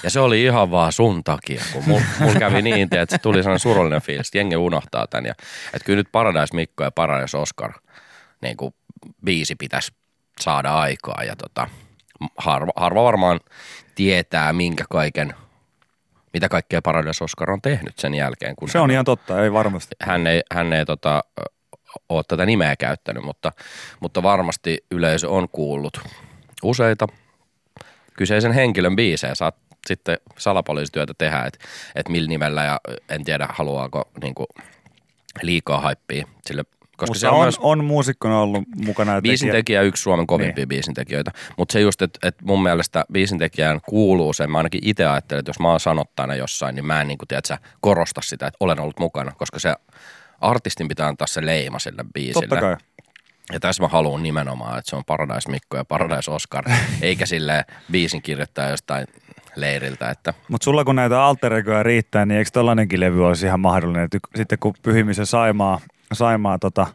Ja 0.04 0.10
se 0.10 0.20
oli 0.20 0.44
ihan 0.44 0.72
vaan 0.72 0.92
sun 0.92 1.24
takia, 1.24 1.64
kun 1.74 1.84
mulla 1.88 2.04
mul 2.20 2.34
kävi 2.40 2.62
niin, 2.62 2.88
että 2.92 3.16
se 3.16 3.18
tuli 3.18 3.38
sellainen 3.38 3.60
surullinen 3.60 4.02
fiilis, 4.02 4.28
että 4.28 4.38
jengi 4.38 4.56
unohtaa 4.56 5.08
tämän. 5.08 5.26
Ja, 5.26 5.34
että 5.74 5.86
kyllä 5.86 5.98
nyt 5.98 6.12
Paradise 6.12 6.56
Mikko 6.56 6.84
ja 6.84 6.92
Paradise 6.92 7.38
Oscar 7.38 7.72
niin 8.42 8.58
kuin 8.58 8.74
biisi 9.26 9.56
pitäisi 9.56 9.92
saada 10.40 10.80
aikaa. 10.80 11.24
Ja 11.24 11.36
tota, 11.36 11.68
harva, 12.38 12.72
harva 12.76 13.04
varmaan 13.04 13.40
tietää, 13.96 14.54
minkä 14.54 14.86
kaiken, 14.90 15.34
mitä 16.34 16.50
kaikkea 16.50 16.82
Paradise 16.82 17.24
Oscar 17.24 17.52
on 17.52 17.62
tehnyt 17.62 18.00
sen 18.00 18.14
jälkeen. 18.14 18.56
Kun 18.56 18.70
Se 18.70 18.80
on 18.80 18.92
ihan 18.92 19.06
totta, 19.06 19.44
ei 19.44 19.54
varmasti. 19.54 19.96
hän 20.02 20.28
ei, 20.28 20.42
hän 20.54 20.74
ei 20.74 20.86
tota, 20.86 21.24
ole 22.10 22.24
tätä 22.28 22.46
nimeä 22.46 22.76
käyttänyt, 22.76 23.24
mutta, 23.24 23.52
mutta 24.00 24.24
varmasti 24.24 24.86
yleisö 24.92 25.30
on 25.30 25.50
kuullut 25.50 25.98
useita 26.64 27.08
kyseisen 28.18 28.52
henkilön 28.52 28.96
biisejä. 28.96 29.36
Saat 29.36 29.56
sitten 29.88 30.18
salapoliisityötä 30.38 31.14
tehdä, 31.18 31.44
että 31.46 31.60
et 31.96 32.10
millä 32.10 32.28
nimellä 32.28 32.64
ja 32.64 32.80
en 33.10 33.24
tiedä 33.24 33.48
haluaako 33.50 34.10
niinku 34.22 34.46
liikaa 35.42 35.82
haippia 35.82 36.28
sille, 36.46 36.64
koska 36.98 37.06
Mutta 37.06 37.20
se 37.20 37.28
on, 37.28 37.36
on, 37.36 37.42
myös 37.42 37.60
on 37.60 37.84
muusikkona 37.86 38.40
ollut 38.40 38.64
mukana. 38.86 39.14
ja 39.16 39.22
biisintekijä 39.22 39.82
yksi 39.82 40.04
Suomen 40.04 40.28
kovimpia 40.28 40.62
niin. 40.62 40.70
biisintekijöitä. 40.70 41.32
Mutta 41.58 41.74
se 41.74 41.80
just, 41.82 42.02
että 42.02 42.28
et 42.28 42.36
mun 42.42 42.64
mielestä 42.64 43.06
biisintekijään 43.12 43.80
kuuluu 43.90 44.34
se, 44.34 44.48
mä 44.48 44.58
ainakin 44.58 44.82
itse 44.84 45.06
ajattelen, 45.06 45.40
että 45.40 45.50
jos 45.50 45.60
mä 45.60 45.70
oon 45.70 45.80
sanottajana 45.80 46.36
jossain, 46.36 46.76
niin 46.76 46.86
mä 46.86 47.02
en 47.02 47.08
niin 47.08 47.18
kuin, 47.18 47.28
tiedätkö, 47.28 47.58
korosta 47.82 48.22
sitä, 48.24 48.48
että 48.48 48.58
olen 48.60 48.80
ollut 48.80 49.00
mukana, 49.00 49.32
koska 49.38 49.60
se 49.60 49.76
artistin 50.42 50.88
pitää 50.88 51.08
antaa 51.08 51.28
se 51.28 51.46
leima 51.46 51.80
sille 51.80 52.06
biisille. 52.14 52.48
Totta 52.48 52.62
kai. 52.62 52.78
Ja 53.54 53.60
tässä 53.60 53.84
mä 53.84 53.88
haluan 53.88 54.24
nimenomaan, 54.24 54.80
että 54.80 54.90
se 54.90 54.96
on 54.96 55.06
Paradise 55.06 55.52
Mikko 55.52 55.78
ja 55.78 55.86
Paradise 55.86 56.32
Oscar, 56.32 56.66
eikä 57.02 57.26
sille 57.26 57.66
biisin 57.92 58.22
kirjoittaa 58.22 58.70
jostain 58.70 59.08
leiriltä, 59.56 60.10
että 60.10 60.34
Mutta 60.48 60.66
sulla 60.66 60.84
kun 60.84 60.96
näitä 60.96 61.24
alter 61.24 61.54
egoja 61.54 61.84
riittää, 61.84 62.26
niin 62.26 62.38
eikö 62.38 62.50
tollainenkin 62.54 63.00
levy 63.00 63.28
olisi 63.28 63.46
ihan 63.46 63.60
mahdollinen? 63.60 64.04
Et 64.04 64.14
y- 64.14 64.20
sitten 64.36 64.60
kun 64.60 64.74
Pyhimisen 64.82 65.26
Saimaa, 65.26 65.80
Saimaa 66.14 66.60
tota, 66.60 66.88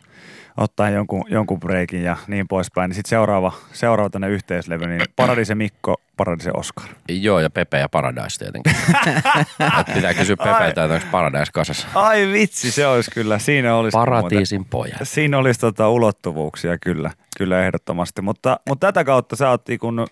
ottaa 0.56 0.90
jonkun, 0.90 1.24
jonkun 1.28 1.60
breikin 1.60 2.02
ja 2.02 2.16
niin 2.26 2.48
poispäin, 2.48 2.88
niin 2.88 2.94
sitten 2.94 3.10
seuraava, 3.10 3.52
seuraava 3.72 4.10
tänne 4.10 4.28
yhteislevy, 4.28 4.86
niin 4.86 5.00
Paradise 5.16 5.54
Mikko, 5.54 5.94
Paradise 6.16 6.50
Oscar. 6.54 6.84
joo 7.08 7.40
ja 7.40 7.50
Pepe 7.50 7.78
ja 7.78 7.88
Paradise 7.88 8.38
tietenkin. 8.38 8.76
Et 9.80 9.94
pitää 9.94 10.14
kysyä 10.14 10.36
Pepeltä, 10.36 10.84
että 10.84 10.94
onko 10.94 11.06
Paradise 11.10 11.52
kasassa. 11.52 11.88
Ai 11.94 12.32
vitsi, 12.32 12.70
se 12.70 12.86
olisi 12.86 13.10
kyllä, 13.10 13.38
siinä 13.38 13.76
olisi 13.76 13.98
Paratiisin 13.98 14.64
pojat. 14.64 14.98
Siinä 15.02 15.38
olisi 15.38 15.60
tota 15.60 15.88
ulottuvuuksia 15.88 16.78
kyllä, 16.78 17.10
kyllä 17.38 17.66
ehdottomasti, 17.66 18.22
mutta, 18.22 18.60
mutta 18.68 18.86
tätä 18.86 19.04
kautta 19.04 19.36
sä 19.36 19.50
oot 19.50 19.62
kun, 19.80 20.06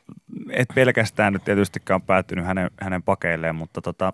et 0.51 0.69
pelkästään 0.75 1.33
nyt 1.33 1.45
tietystikään 1.45 2.03
päättynyt 2.03 2.47
hänen, 2.47 2.71
hänen 2.81 3.03
pakeilleen, 3.03 3.55
mutta, 3.55 3.81
tota, 3.81 4.13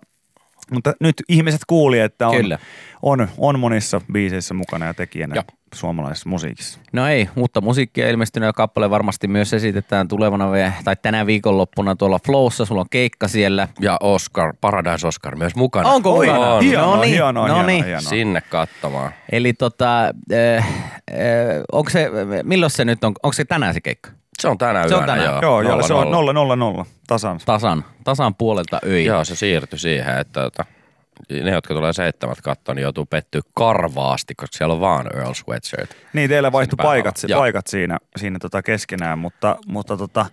mutta 0.71 0.93
nyt 0.99 1.15
ihmiset 1.29 1.61
kuuli, 1.67 1.99
että 1.99 2.27
on, 2.27 2.35
Kyllä. 2.35 2.59
on, 3.01 3.27
on 3.37 3.59
monissa 3.59 4.01
biiseissä 4.13 4.53
mukana 4.53 4.85
ja 4.85 4.93
tekijänä 4.93 5.35
Joo. 5.35 5.43
suomalaisessa 5.73 6.29
musiikissa. 6.29 6.79
No 6.93 7.07
ei, 7.07 7.29
uutta 7.35 7.61
musiikkia 7.61 8.09
ilmestynyt 8.09 8.47
ja 8.47 8.53
kappale 8.53 8.89
varmasti 8.89 9.27
myös 9.27 9.53
esitetään 9.53 10.07
tulevana 10.07 10.51
vielä, 10.51 10.71
tai 10.83 10.95
tänä 11.01 11.25
viikonloppuna 11.25 11.95
tuolla 11.95 12.19
Flowssa, 12.25 12.65
sulla 12.65 12.81
on 12.81 12.89
keikka 12.89 13.27
siellä. 13.27 13.67
Ja 13.79 13.97
Oscar, 14.01 14.53
Paradise 14.61 15.07
Oscar 15.07 15.35
myös 15.35 15.55
mukana. 15.55 15.89
Onko 15.89 16.13
Oi, 16.13 16.25
mukana? 16.27 16.53
on. 16.53 16.63
hienoa, 16.63 16.95
No 16.95 17.01
niin, 17.01 17.13
hienoa, 17.13 17.31
no 17.31 17.43
hienoa, 17.45 17.63
niin. 17.63 17.85
hienoa. 17.85 18.01
Sinne 18.01 18.41
katsomaan. 18.41 19.11
Eli 19.31 19.53
tota, 19.53 20.03
äh, 20.33 20.65
onko 21.71 21.89
se, 21.89 22.09
milloin 22.43 22.71
se 22.71 22.85
nyt 22.85 23.03
on, 23.03 23.13
onko 23.23 23.33
se 23.33 23.45
tänään 23.45 23.73
se 23.73 23.81
keikka? 23.81 24.11
Se 24.41 24.47
on 24.47 24.57
tänä 24.57 24.87
Se 24.87 24.95
on 24.95 25.01
yönä, 25.01 25.13
tänään. 25.13 25.31
joo. 25.33 25.41
Joo, 25.41 25.61
joo, 25.61 25.83
se 25.87 25.93
on 25.93 26.11
nolla. 26.11 26.33
0 26.33 26.55
0 26.55 26.71
0 26.73 26.85
tasan. 27.07 27.39
Tasan, 27.45 27.85
tasan 28.03 28.35
puolelta 28.35 28.79
öin. 28.85 29.05
Joo, 29.05 29.25
se 29.25 29.35
siirtyi 29.35 29.79
siihen, 29.79 30.17
että 30.17 30.41
tota, 30.41 30.65
ne, 31.43 31.51
jotka 31.51 31.73
tulee 31.73 31.93
seitsemät 31.93 32.41
kattoon, 32.41 32.75
niin 32.75 32.83
joutuu 32.83 33.05
pettyä 33.05 33.41
karvaasti, 33.53 34.35
koska 34.35 34.57
siellä 34.57 34.73
on 34.73 34.81
vaan 34.81 35.17
Earl 35.17 35.33
Sweatshirt. 35.33 35.91
Niin, 36.13 36.29
teillä 36.29 36.51
vaihtui 36.51 36.75
Sinne 36.77 36.83
paikat. 36.83 37.15
Joo. 37.27 37.39
paikat 37.39 37.67
siinä, 37.67 37.97
siinä 38.17 38.39
tota 38.39 38.61
keskenään, 38.63 39.19
mutta, 39.19 39.55
mutta 39.67 39.97
tota, 39.97 40.25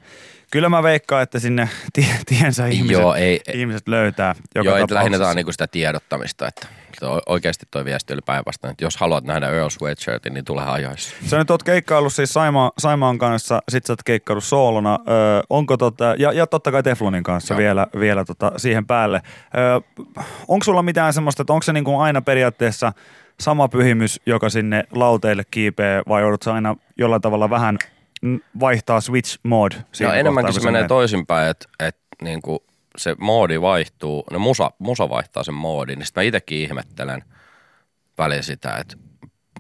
kyllä 0.52 0.68
mä 0.68 0.82
veikkaan, 0.82 1.22
että 1.22 1.38
sinne 1.38 1.68
tie, 1.92 2.06
tiensä 2.26 2.66
ihmiset, 2.66 2.92
Joo, 3.02 3.14
ei- 3.14 3.40
ihmiset 3.54 3.88
löytää 3.88 4.34
joka 4.54 4.68
Joo, 4.68 4.74
tapauksessa. 4.74 4.94
lähinnä 4.94 5.18
tämä 5.18 5.30
on 5.30 5.36
niinku 5.36 5.52
sitä 5.52 5.66
tiedottamista, 5.66 6.48
että 6.48 6.66
to- 7.00 7.22
oikeasti 7.26 7.66
toi 7.70 7.84
viesti 7.84 8.12
oli 8.12 8.20
päinvastainen, 8.26 8.72
että 8.72 8.84
jos 8.84 8.96
haluat 8.96 9.24
nähdä 9.24 9.50
Earl 9.50 9.68
Sweatshirtin, 9.68 10.34
niin 10.34 10.44
tule 10.44 10.62
ajoissa. 10.62 11.16
Sä 11.26 11.38
nyt 11.38 11.50
oot 11.50 11.62
keikkaillut 11.62 12.12
siis 12.12 12.32
Saima, 12.32 12.72
Saimaan 12.78 13.18
kanssa, 13.18 13.62
sit 13.68 13.86
sä 13.86 13.92
oot 13.92 14.02
keikkaillut 14.02 14.44
soolona, 14.44 14.98
öö, 15.08 15.40
onko 15.50 15.76
tota, 15.76 16.14
ja, 16.18 16.32
ja 16.32 16.46
totta 16.46 16.72
kai 16.72 16.82
Teflonin 16.82 17.22
kanssa 17.22 17.54
Joo. 17.54 17.58
vielä, 17.58 17.86
vielä 18.00 18.24
tota, 18.24 18.52
siihen 18.56 18.86
päälle. 18.86 19.22
Öö, 19.56 19.80
onko 20.48 20.64
sulla 20.64 20.82
mitään 20.82 21.12
semmoista, 21.12 21.42
että 21.42 21.52
onko 21.52 21.62
se 21.62 21.72
niinku 21.72 21.98
aina 21.98 22.22
periaatteessa 22.22 22.92
sama 23.40 23.68
pyhimys, 23.68 24.20
joka 24.26 24.48
sinne 24.48 24.84
lauteille 24.92 25.42
kiipee, 25.50 26.02
vai 26.08 26.22
joudut 26.22 26.42
sä 26.42 26.54
aina 26.54 26.76
jollain 26.98 27.22
tavalla 27.22 27.50
vähän 27.50 27.78
vaihtaa 28.60 29.00
switch 29.00 29.38
mode 29.42 29.76
No 30.00 30.12
enemmänkin 30.12 30.54
se 30.54 30.60
menee 30.60 30.88
toisinpäin, 30.88 31.50
että 31.50 31.68
et, 31.80 31.96
niinku 32.22 32.64
se 32.98 33.16
moodi 33.18 33.60
vaihtuu, 33.60 34.24
no 34.30 34.38
musa, 34.38 34.70
musa 34.78 35.08
vaihtaa 35.08 35.44
sen 35.44 35.54
moodin, 35.54 35.98
niin 35.98 36.06
sitten 36.06 36.20
mä 36.20 36.26
itsekin 36.26 36.58
ihmettelen 36.58 37.24
väliin 38.18 38.42
sitä, 38.42 38.76
että 38.76 38.96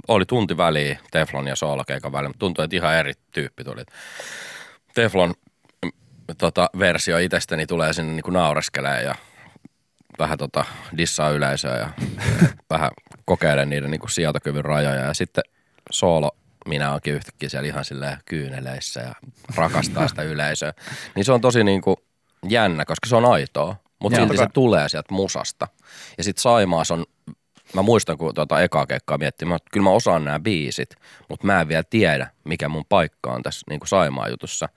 oli 0.08 0.24
tunti 0.26 0.56
väliä 0.56 0.98
Teflon 1.10 1.48
ja 1.48 1.56
Soolakeikan 1.56 2.12
välillä, 2.12 2.28
mutta 2.28 2.38
tuntui, 2.38 2.64
että 2.64 2.76
ihan 2.76 2.94
eri 2.94 3.12
tyyppi 3.32 3.64
tuli. 3.64 3.82
Teflon 4.94 5.34
mm, 5.84 5.90
tota, 6.38 6.70
versio 6.78 7.18
itsestäni 7.18 7.66
tulee 7.66 7.92
sinne 7.92 8.12
niinku 8.12 8.30
naureskelee 8.30 9.02
ja 9.02 9.14
vähän 10.18 10.38
tota, 10.38 10.64
dissaa 10.96 11.30
yleisöä 11.30 11.76
ja 11.76 11.88
vähän 12.70 12.90
kokeilen 13.24 13.70
niiden 13.70 13.90
niinku 13.90 14.08
sietokyvyn 14.08 14.64
rajoja 14.64 15.00
ja 15.00 15.14
sitten 15.14 15.44
soolo 15.90 16.30
minä 16.68 16.92
onkin 16.92 17.14
yhtäkkiä 17.14 17.48
siellä 17.48 17.68
ihan 17.68 17.84
kyyneleissä 18.24 19.00
ja 19.00 19.14
rakastaa 19.56 20.08
sitä 20.08 20.22
yleisöä. 20.22 20.72
Niin 21.14 21.24
se 21.24 21.32
on 21.32 21.40
tosi 21.40 21.64
niinku 21.64 22.07
jännä, 22.48 22.84
koska 22.84 23.08
se 23.08 23.16
on 23.16 23.24
aitoa, 23.24 23.76
mutta 23.98 24.18
silti 24.18 24.36
se 24.36 24.46
tulee 24.54 24.88
sieltä 24.88 25.14
musasta. 25.14 25.68
Ja 26.18 26.24
sitten 26.24 26.42
Saimaas 26.42 26.90
on, 26.90 27.06
mä 27.74 27.82
muistan 27.82 28.18
kun 28.18 28.34
tuota 28.34 28.62
ekaa 28.62 28.86
keikkaa 28.86 29.18
miettii, 29.18 29.48
mä, 29.48 29.58
kyllä 29.72 29.84
mä 29.84 29.90
osaan 29.90 30.24
nämä 30.24 30.40
biisit, 30.40 30.96
mutta 31.28 31.46
mä 31.46 31.60
en 31.60 31.68
vielä 31.68 31.84
tiedä, 31.90 32.30
mikä 32.44 32.68
mun 32.68 32.84
paikka 32.88 33.32
on 33.32 33.42
tässä 33.42 33.66
niinku 33.70 33.86
Saimaa 33.86 34.28
jutussa. 34.28 34.68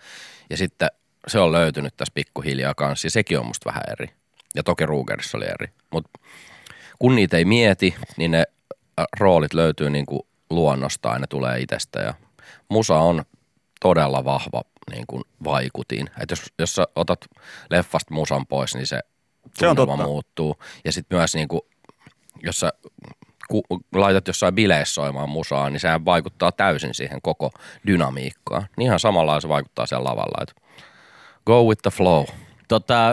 Ja 0.49 0.57
sitten 0.57 0.89
se 1.27 1.39
on 1.39 1.51
löytynyt 1.51 1.97
tässä 1.97 2.11
pikkuhiljaa 2.13 2.73
kanssa, 2.73 3.05
ja 3.05 3.11
sekin 3.11 3.39
on 3.39 3.45
musta 3.45 3.69
vähän 3.69 3.83
eri. 3.91 4.09
Ja 4.55 4.63
toki 4.63 4.85
Rugerissa 4.85 5.37
oli 5.37 5.45
eri. 5.45 5.73
Mutta 5.91 6.19
kun 6.99 7.15
niitä 7.15 7.37
ei 7.37 7.45
mieti, 7.45 7.95
niin 8.17 8.31
ne 8.31 8.43
äh, 8.99 9.05
roolit 9.19 9.53
löytyy 9.53 9.89
niin 9.89 10.05
kuin 10.05 10.21
luonnostaan, 10.49 11.21
ne 11.21 11.27
tulee 11.27 11.59
itsestä 11.59 11.99
ja 11.99 12.13
musa 12.69 12.99
on 12.99 13.23
todella 13.81 14.25
vahva 14.25 14.61
niin 14.91 15.07
kuin 15.07 15.23
vaikutin. 15.43 16.09
Et 16.21 16.29
jos, 16.29 16.53
jos 16.59 16.75
sä 16.75 16.87
otat 16.95 17.19
leffasta 17.69 18.13
musan 18.13 18.47
pois, 18.47 18.75
niin 18.75 18.87
se, 18.87 18.99
Se 19.59 19.67
on 19.67 19.75
tunnelma 19.75 19.97
totta. 19.97 20.07
muuttuu. 20.07 20.55
Ja 20.85 20.91
sitten 20.91 21.17
myös 21.17 21.35
niin 21.35 21.47
kuin, 21.47 21.61
jos 22.43 22.59
sä 22.59 22.73
ku, 23.49 23.63
laitat 23.95 24.27
jossain 24.27 24.55
bileissä 24.55 24.93
soimaan 24.93 25.29
musaa, 25.29 25.69
niin 25.69 25.79
sehän 25.79 26.05
vaikuttaa 26.05 26.51
täysin 26.51 26.93
siihen 26.93 27.21
koko 27.21 27.51
dynamiikkaan. 27.87 28.67
Niin 28.77 28.85
ihan 28.85 28.99
samalla 28.99 29.39
se 29.41 29.49
vaikuttaa 29.49 29.85
siellä 29.85 30.09
lavalla, 30.09 30.41
että 30.43 30.53
go 31.45 31.63
with 31.63 31.81
the 31.81 31.91
flow. 31.91 32.25
Tota, 32.71 33.11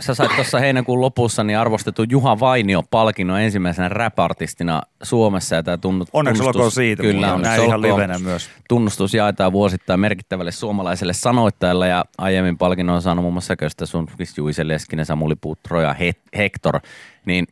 sä 0.00 0.14
sait 0.14 0.30
tuossa 0.34 0.58
heinäkuun 0.58 1.00
lopussa 1.00 1.44
niin 1.44 1.58
arvostettu 1.58 2.02
Juha 2.08 2.40
Vainio 2.40 2.82
palkinnon 2.90 3.40
ensimmäisenä 3.40 3.88
rap-artistina 3.88 4.82
Suomessa. 5.02 5.56
Ja 5.56 5.62
tää 5.62 5.76
tunnut, 5.76 6.08
Onneksi 6.12 6.42
tunnustus- 6.42 6.56
olkoon 6.56 6.70
siitä, 6.72 7.02
Kyllä 7.02 7.34
on. 7.34 7.42
näin 7.42 7.64
ihan 7.64 7.82
livenä 7.82 8.18
myös. 8.18 8.50
Tunnustus 8.68 9.14
jaetaan 9.14 9.52
vuosittain 9.52 10.00
merkittävälle 10.00 10.52
suomalaiselle 10.52 11.12
sanoittajalle 11.12 11.88
ja 11.88 12.04
aiemmin 12.18 12.58
palkinnon 12.58 12.96
on 12.96 13.02
saanut 13.02 13.22
muun 13.22 13.34
muassa 13.34 13.56
Köstä 13.56 13.86
Sundqvist, 13.86 14.36
Juise 14.38 14.68
Leskinen, 14.68 15.06
Samuli 15.06 15.36
Putro 15.40 15.80
ja 15.80 15.92
He- 15.94 16.14
Hector. 16.36 16.80
Niin, 17.26 17.46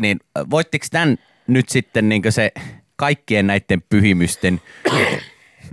niin 0.00 0.20
voittiko 0.50 0.86
tämän 0.90 1.16
nyt 1.46 1.68
sitten 1.68 2.08
niin 2.08 2.22
se 2.28 2.52
kaikkien 2.96 3.46
näiden 3.46 3.82
pyhimysten 3.88 4.60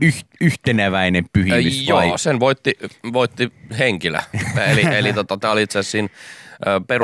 yh, 0.01 0.25
yhteneväinen 0.41 1.25
pyhimys 1.33 1.85
Äh, 1.89 1.95
vai? 1.95 2.07
Joo, 2.07 2.17
sen 2.17 2.39
voitti, 2.39 2.73
voitti 3.13 3.53
henkilö. 3.79 4.19
eli 4.71 4.81
eli 4.95 5.13
tota, 5.13 5.37
tämä 5.37 5.53
oli 5.53 5.61
itse 5.63 5.79
asiassa 5.79 5.91
siinä 5.91 6.09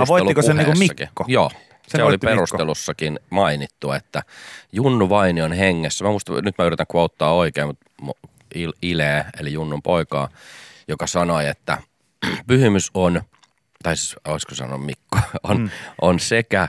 voittiko 0.08 0.42
sen 0.42 0.58
niinku 0.58 0.72
perustelupuheessakin. 0.72 1.08
Mikko? 1.08 1.26
Joo, 1.28 1.50
Sen 1.50 1.62
se 1.88 2.04
oli 2.04 2.12
voitti 2.12 2.26
Mikko. 2.28 2.36
perustelussakin 2.36 3.20
mainittu, 3.30 3.92
että 3.92 4.24
Junnu 4.72 5.10
Vainion 5.10 5.54
hengessä, 5.54 6.06
mä 6.06 6.12
musta, 6.12 6.42
nyt 6.42 6.56
mä 6.58 6.66
yritän 6.66 6.86
quotea 6.96 7.28
oikein, 7.30 7.68
mutta 7.68 7.86
mo- 8.04 8.30
Il- 8.56 8.78
Ile, 8.82 9.26
eli 9.40 9.54
Junnun 9.54 9.82
poikaa, 9.82 10.30
joka 10.88 11.08
sanoi, 11.08 11.48
että 11.48 11.78
pyhimys 12.48 12.92
on, 12.94 13.22
tai 13.84 13.98
siis 13.98 14.16
olisiko 14.28 14.56
sanonut 14.56 14.86
Mikko, 14.86 15.18
on, 15.44 15.58
mm. 15.62 15.70
on 16.02 16.20
sekä 16.20 16.68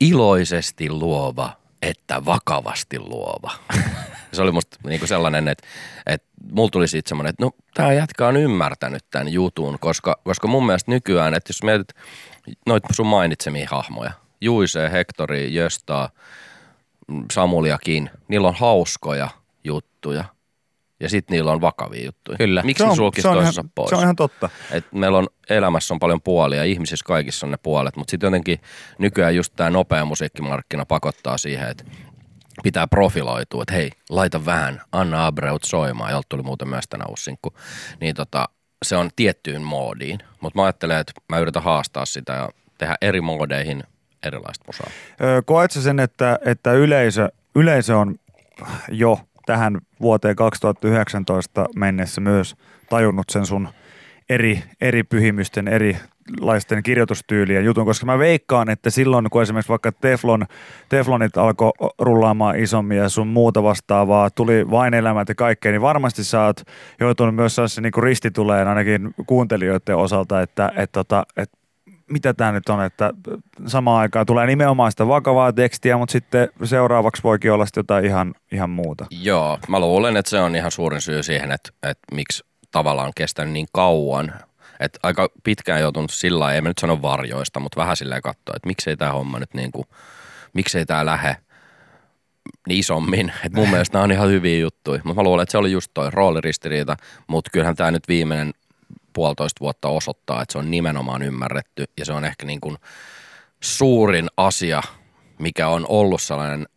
iloisesti 0.00 0.90
luova 0.90 1.56
että 1.82 2.24
vakavasti 2.24 2.98
luova. 2.98 3.50
se 4.32 4.42
oli 4.42 4.52
musta 4.52 4.76
niinku 4.84 5.06
sellainen, 5.06 5.48
että, 5.48 5.66
että 6.06 6.28
mulla 6.52 6.70
tuli 6.70 6.88
siitä 6.88 7.08
semmoinen, 7.08 7.30
että 7.30 7.44
no 7.44 7.50
tämä 7.74 7.92
jätkä 7.92 8.26
on 8.26 8.36
ymmärtänyt 8.36 9.04
tämän 9.10 9.28
jutun, 9.28 9.78
koska, 9.78 10.20
koska 10.24 10.48
mun 10.48 10.66
mielestä 10.66 10.90
nykyään, 10.90 11.34
että 11.34 11.50
jos 11.50 11.62
mietit 11.62 11.88
noit 12.66 12.84
sun 12.92 13.06
mainitsemia 13.06 13.68
hahmoja, 13.70 14.10
Juise, 14.40 14.92
Hektori, 14.92 15.54
Jöstaa, 15.54 16.10
mm, 17.08 17.24
Samuliakin, 17.32 18.10
niillä 18.28 18.48
on 18.48 18.54
hauskoja 18.54 19.28
juttuja 19.64 20.24
ja 21.00 21.08
sitten 21.08 21.34
niillä 21.34 21.52
on 21.52 21.60
vakavia 21.60 22.04
juttuja. 22.04 22.38
Kyllä. 22.38 22.62
Miksi 22.62 22.84
Se 22.84 22.90
on, 22.90 22.96
sulkisi 22.96 23.22
se 23.22 23.28
on, 23.28 23.34
toisensa 23.34 23.60
ihan, 23.60 23.70
pois? 23.74 23.90
se 23.90 23.96
on 23.96 24.02
ihan 24.02 24.16
totta. 24.16 24.50
Et 24.70 24.92
meillä 24.92 25.18
on 25.18 25.26
elämässä 25.50 25.94
on 25.94 26.00
paljon 26.00 26.22
puolia, 26.22 26.64
ihmisissä 26.64 27.04
kaikissa 27.06 27.46
on 27.46 27.50
ne 27.50 27.56
puolet, 27.62 27.96
mutta 27.96 28.10
sitten 28.10 28.26
jotenkin 28.26 28.60
nykyään 28.98 29.36
just 29.36 29.52
tämä 29.56 29.70
nopea 29.70 30.04
musiikkimarkkina 30.04 30.84
pakottaa 30.86 31.38
siihen, 31.38 31.68
että 31.68 31.84
pitää 32.62 32.86
profiloitua, 32.86 33.62
että 33.62 33.74
hei, 33.74 33.90
laita 34.10 34.44
vähän 34.44 34.80
Anna 34.92 35.26
Abreut 35.26 35.64
soimaan, 35.64 36.10
jolta 36.12 36.26
tuli 36.28 36.42
muuten 36.42 36.68
myös 36.68 36.84
tänä 36.88 37.04
uusi. 37.08 37.34
Niin 38.00 38.14
tota, 38.14 38.48
se 38.84 38.96
on 38.96 39.10
tiettyyn 39.16 39.62
moodiin, 39.62 40.18
mutta 40.40 40.58
mä 40.58 40.64
ajattelen, 40.64 40.98
että 40.98 41.12
mä 41.28 41.38
yritän 41.38 41.62
haastaa 41.62 42.06
sitä 42.06 42.32
ja 42.32 42.48
tehdä 42.78 42.96
eri 43.00 43.20
moodeihin 43.20 43.84
erilaista 44.22 44.64
musaa. 44.66 44.90
Koet 45.44 45.70
sen, 45.70 46.00
että, 46.00 46.38
että 46.44 46.72
yleisö, 46.72 47.28
yleisö 47.54 47.96
on 47.96 48.14
jo 48.88 49.20
tähän 49.46 49.78
vuoteen 50.00 50.36
2019 50.36 51.66
mennessä 51.76 52.20
myös 52.20 52.56
tajunnut 52.90 53.30
sen 53.30 53.46
sun 53.46 53.68
eri, 54.28 54.62
eri 54.80 55.02
pyhimysten, 55.02 55.68
erilaisten 55.68 56.82
kirjoitustyylien 56.82 57.64
jutun, 57.64 57.84
koska 57.84 58.06
mä 58.06 58.18
veikkaan, 58.18 58.70
että 58.70 58.90
silloin 58.90 59.30
kun 59.30 59.42
esimerkiksi 59.42 59.68
vaikka 59.68 59.92
Teflon, 59.92 60.46
Teflonit 60.88 61.36
alkoi 61.36 61.72
rullaamaan 61.98 62.58
isommin 62.58 62.98
ja 62.98 63.08
sun 63.08 63.26
muuta 63.26 63.62
vastaavaa, 63.62 64.30
tuli 64.30 64.70
vain 64.70 64.94
elämät 64.94 65.28
ja 65.28 65.34
kaikkea, 65.34 65.72
niin 65.72 65.82
varmasti 65.82 66.24
sä 66.24 66.44
oot 66.44 66.62
joutunut 67.00 67.34
myös 67.34 67.54
sellaisen 67.54 67.82
niin 67.82 68.02
ristituleen 68.02 68.68
ainakin 68.68 69.14
kuuntelijoiden 69.26 69.96
osalta, 69.96 70.42
että, 70.42 70.72
että, 70.76 71.00
että, 71.00 71.24
että 71.36 71.58
mitä 72.10 72.34
tämä 72.34 72.52
nyt 72.52 72.68
on, 72.68 72.84
että 72.84 73.12
samaan 73.66 74.00
aikaan 74.00 74.26
tulee 74.26 74.46
nimenomaan 74.46 74.90
sitä 74.90 75.08
vakavaa 75.08 75.52
tekstiä, 75.52 75.96
mutta 75.96 76.12
sitten 76.12 76.48
seuraavaksi 76.64 77.22
voikin 77.22 77.52
olla 77.52 77.66
sitten 77.66 77.80
jotain 77.80 78.04
ihan, 78.04 78.34
ihan 78.52 78.70
muuta. 78.70 79.06
Joo, 79.10 79.58
mä 79.68 79.80
luulen, 79.80 80.16
että 80.16 80.30
se 80.30 80.40
on 80.40 80.56
ihan 80.56 80.70
suurin 80.70 81.00
syy 81.00 81.22
siihen, 81.22 81.52
että, 81.52 81.70
että 81.82 82.14
miksi 82.14 82.47
tavallaan 82.70 83.12
kestänyt 83.16 83.52
niin 83.52 83.66
kauan. 83.72 84.34
Että 84.80 84.98
aika 85.02 85.28
pitkään 85.44 85.80
joutunut 85.80 86.10
sillä 86.10 86.38
lailla, 86.38 86.54
ei 86.54 86.60
mä 86.60 86.68
nyt 86.68 86.78
sano 86.78 87.02
varjoista, 87.02 87.60
mutta 87.60 87.80
vähän 87.80 87.96
silleen 87.96 88.22
katsoa, 88.22 88.56
että 88.56 88.66
miksei 88.66 88.96
tämä 88.96 89.12
homma 89.12 89.38
nyt 89.38 89.54
niin 89.54 89.72
kuin, 89.72 89.84
miksei 90.52 90.86
tämä 90.86 91.06
lähde 91.06 91.36
niin 92.68 92.78
isommin. 92.78 93.32
Et 93.44 93.52
mun 93.52 93.68
mielestä 93.70 93.98
nämä 93.98 94.04
on 94.04 94.12
ihan 94.12 94.28
hyviä 94.28 94.58
juttuja, 94.58 95.00
mutta 95.04 95.20
mä 95.20 95.28
luulen, 95.28 95.42
että 95.42 95.52
se 95.52 95.58
oli 95.58 95.72
just 95.72 95.90
toi 95.94 96.10
rooliristiriita, 96.10 96.96
mutta 97.26 97.50
kyllähän 97.52 97.76
tämä 97.76 97.90
nyt 97.90 98.08
viimeinen 98.08 98.54
puolitoista 99.12 99.60
vuotta 99.60 99.88
osoittaa, 99.88 100.42
että 100.42 100.52
se 100.52 100.58
on 100.58 100.70
nimenomaan 100.70 101.22
ymmärretty 101.22 101.84
ja 101.98 102.04
se 102.04 102.12
on 102.12 102.24
ehkä 102.24 102.46
niin 102.46 102.60
kuin 102.60 102.76
suurin 103.60 104.28
asia, 104.36 104.82
mikä 105.38 105.68
on 105.68 105.86
ollut 105.88 106.22
sellainen 106.22 106.68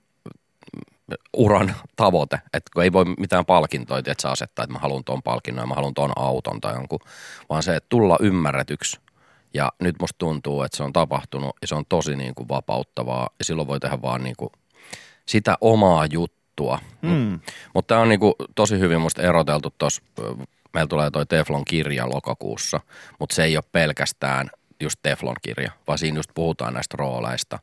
uran 1.33 1.75
tavoite, 1.95 2.35
että 2.53 2.71
kun 2.73 2.83
ei 2.83 2.91
voi 2.91 3.05
mitään 3.05 3.45
palkintoja, 3.45 3.99
että 3.99 4.21
sä 4.21 4.31
asettaa, 4.31 4.63
että 4.63 4.73
mä 4.73 4.79
haluan 4.79 5.03
ton 5.03 5.23
palkinnon 5.23 5.63
ja 5.63 5.67
mä 5.67 5.75
haluan 5.75 5.93
ton 5.93 6.11
auton 6.15 6.61
tai 6.61 6.73
jonkun, 6.73 6.99
vaan 7.49 7.63
se, 7.63 7.75
että 7.75 7.89
tulla 7.89 8.17
ymmärretyksi. 8.19 8.99
Ja 9.53 9.71
nyt 9.81 9.95
musta 9.99 10.17
tuntuu, 10.17 10.63
että 10.63 10.77
se 10.77 10.83
on 10.83 10.93
tapahtunut 10.93 11.55
ja 11.61 11.67
se 11.67 11.75
on 11.75 11.85
tosi 11.89 12.15
niin 12.15 12.35
kuin 12.35 12.49
vapauttavaa 12.49 13.29
ja 13.39 13.45
silloin 13.45 13.67
voi 13.67 13.79
tehdä 13.79 14.01
vaan 14.01 14.23
niin 14.23 14.35
kuin 14.37 14.49
sitä 15.25 15.57
omaa 15.61 16.05
juttua. 16.05 16.79
Mm. 17.01 17.39
Mutta 17.73 17.87
tämä 17.87 18.01
on 18.01 18.09
niinku 18.09 18.35
tosi 18.55 18.79
hyvin 18.79 19.01
musta 19.01 19.21
eroteltu 19.21 19.73
tuossa, 19.77 20.01
meillä 20.73 20.87
tulee 20.87 21.11
toi 21.11 21.25
Teflon 21.25 21.65
kirja 21.65 22.09
lokakuussa, 22.09 22.79
mutta 23.19 23.35
se 23.35 23.43
ei 23.43 23.57
ole 23.57 23.63
pelkästään 23.71 24.49
just 24.79 24.99
Teflon 25.03 25.35
kirja, 25.41 25.71
vaan 25.87 25.97
siinä 25.97 26.19
just 26.19 26.31
puhutaan 26.33 26.73
näistä 26.73 26.97
rooleista 26.99 27.59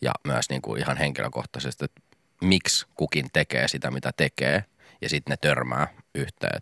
ja 0.00 0.12
myös 0.26 0.50
niinku 0.50 0.74
ihan 0.74 0.96
henkilökohtaisesti, 0.96 1.84
että 1.84 2.00
miksi 2.42 2.86
kukin 2.94 3.26
tekee 3.32 3.68
sitä, 3.68 3.90
mitä 3.90 4.10
tekee 4.16 4.64
ja 5.00 5.08
sitten 5.08 5.30
ne 5.30 5.36
törmää 5.36 5.88
yhteen. 6.14 6.60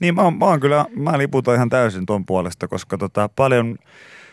Niin 0.00 0.14
mä 0.14 0.22
oon, 0.22 0.38
mä 0.38 0.44
oon 0.44 0.60
kyllä, 0.60 0.84
mä 0.96 1.18
liputan 1.18 1.54
ihan 1.54 1.68
täysin 1.68 2.06
ton 2.06 2.26
puolesta, 2.26 2.68
koska 2.68 2.98
tota, 2.98 3.28
paljon 3.36 3.78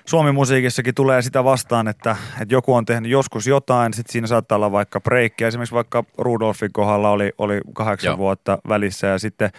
Suomi-musiikissakin 0.06 0.96
tulee 0.96 1.22
sitä 1.22 1.44
vastaan, 1.44 1.88
että, 1.88 2.16
että 2.42 2.54
joku 2.54 2.76
on 2.76 2.86
tehnyt 2.86 3.12
joskus 3.12 3.48
jotain, 3.48 3.94
sitten 3.94 4.12
siinä 4.12 4.28
saattaa 4.28 4.56
olla 4.56 4.72
vaikka 4.72 5.02
breikki. 5.02 5.44
Esimerkiksi 5.44 5.76
vaikka 5.76 6.04
Rudolfin 6.18 6.74
kohdalla 6.74 7.10
oli, 7.10 7.32
oli 7.38 7.62
kahdeksan 7.74 8.10
Joo. 8.10 8.18
vuotta 8.18 8.58
välissä 8.70 9.08
ja 9.08 9.20
sitten 9.20 9.50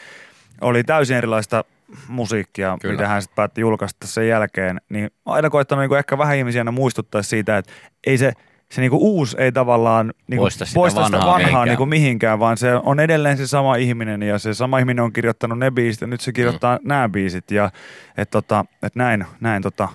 oli 0.61 0.85
täysin 0.85 1.16
erilaista 1.16 1.64
musiikkia, 2.09 2.78
Kyllä. 2.81 2.93
Mitä 2.93 3.09
hän 3.09 3.23
sitten 3.23 3.37
päätti 3.37 3.61
julkaista 3.61 4.07
sen 4.07 4.28
jälkeen. 4.28 4.81
Niin 4.88 5.11
aina 5.26 5.50
koittanut 5.50 5.88
niin 5.88 5.99
ehkä 5.99 6.19
vähän 6.19 6.37
ihmisiä 6.37 6.64
muistuttaa 6.64 7.23
siitä, 7.23 7.59
että 7.59 7.73
ei 8.07 8.19
se, 8.19 8.33
se 8.73 8.80
niinku 8.80 8.96
uusi 8.96 9.37
ei 9.38 9.52
tavallaan 9.52 10.12
niinku 10.26 10.42
Poista 10.42 10.64
sitä 10.64 10.75
poista 10.75 11.04
sitä 11.04 11.18
vanhaa 11.18 11.26
vanhaa 11.26 11.38
mihinkään. 11.38 11.68
niinku 11.68 11.87
mihinkään, 11.87 12.38
vaan 12.38 12.56
se 12.56 12.75
on 12.75 13.00
edelleen 13.00 13.37
se 13.37 13.46
sama 13.46 13.76
ihminen 13.76 14.23
ja 14.23 14.38
se 14.38 14.54
sama 14.54 14.78
ihminen 14.78 15.04
on 15.04 15.12
kirjoittanut 15.12 15.58
ne 15.58 15.70
biisit 15.70 16.00
ja 16.00 16.06
nyt 16.06 16.20
se 16.20 16.32
kirjoittaa 16.32 16.76
mm. 16.82 16.88
nämä 16.88 17.08
biisit 17.08 17.50
ja 17.50 17.70
että 18.16 18.32
tota, 18.32 18.64
et 18.82 18.96
näin, 18.96 19.25
näin 19.40 19.62
tota, 19.62 19.88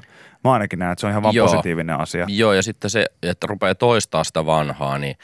mä 0.43 0.53
ainakin 0.53 0.79
näen, 0.79 0.91
että 0.91 0.99
se 0.99 1.07
on 1.07 1.11
ihan 1.11 1.23
vaan 1.23 1.35
Joo. 1.35 1.47
positiivinen 1.47 1.99
asia. 1.99 2.25
Joo, 2.29 2.53
ja 2.53 2.63
sitten 2.63 2.89
se, 2.89 3.05
että 3.23 3.47
rupeaa 3.47 3.75
toistaa 3.75 4.23
sitä 4.23 4.45
vanhaa, 4.45 4.97
niin, 4.97 5.15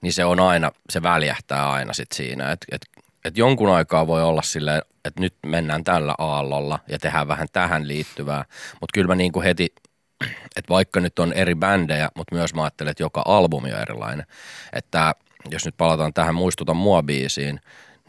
niin 0.00 0.12
se 0.12 0.24
on 0.24 0.40
aina, 0.40 0.70
se 0.90 1.02
väljähtää 1.02 1.70
aina 1.70 1.92
sit 1.92 2.12
siinä. 2.12 2.52
Että 2.52 2.66
et, 2.72 2.82
et 3.24 3.38
jonkun 3.38 3.74
aikaa 3.74 4.06
voi 4.06 4.22
olla 4.22 4.42
silleen, 4.42 4.82
että 5.04 5.20
nyt 5.20 5.34
mennään 5.46 5.84
tällä 5.84 6.14
aallolla 6.18 6.78
ja 6.88 6.98
tehdään 6.98 7.28
vähän 7.28 7.48
tähän 7.52 7.88
liittyvää. 7.88 8.44
Mutta 8.80 8.94
kyllä 8.94 9.08
mä 9.08 9.14
niinku 9.14 9.42
heti, 9.42 9.74
että 10.56 10.68
vaikka 10.68 11.00
nyt 11.00 11.18
on 11.18 11.32
eri 11.32 11.54
bändejä, 11.54 12.08
mutta 12.16 12.34
myös 12.34 12.54
mä 12.54 12.62
ajattelen, 12.62 12.90
että 12.90 13.02
joka 13.02 13.22
albumi 13.26 13.72
on 13.72 13.80
erilainen. 13.80 14.26
Että 14.72 15.14
jos 15.50 15.64
nyt 15.64 15.76
palataan 15.76 16.12
tähän 16.14 16.34
Muistuta 16.34 16.74
mua 16.74 17.02
biisiin, 17.02 17.60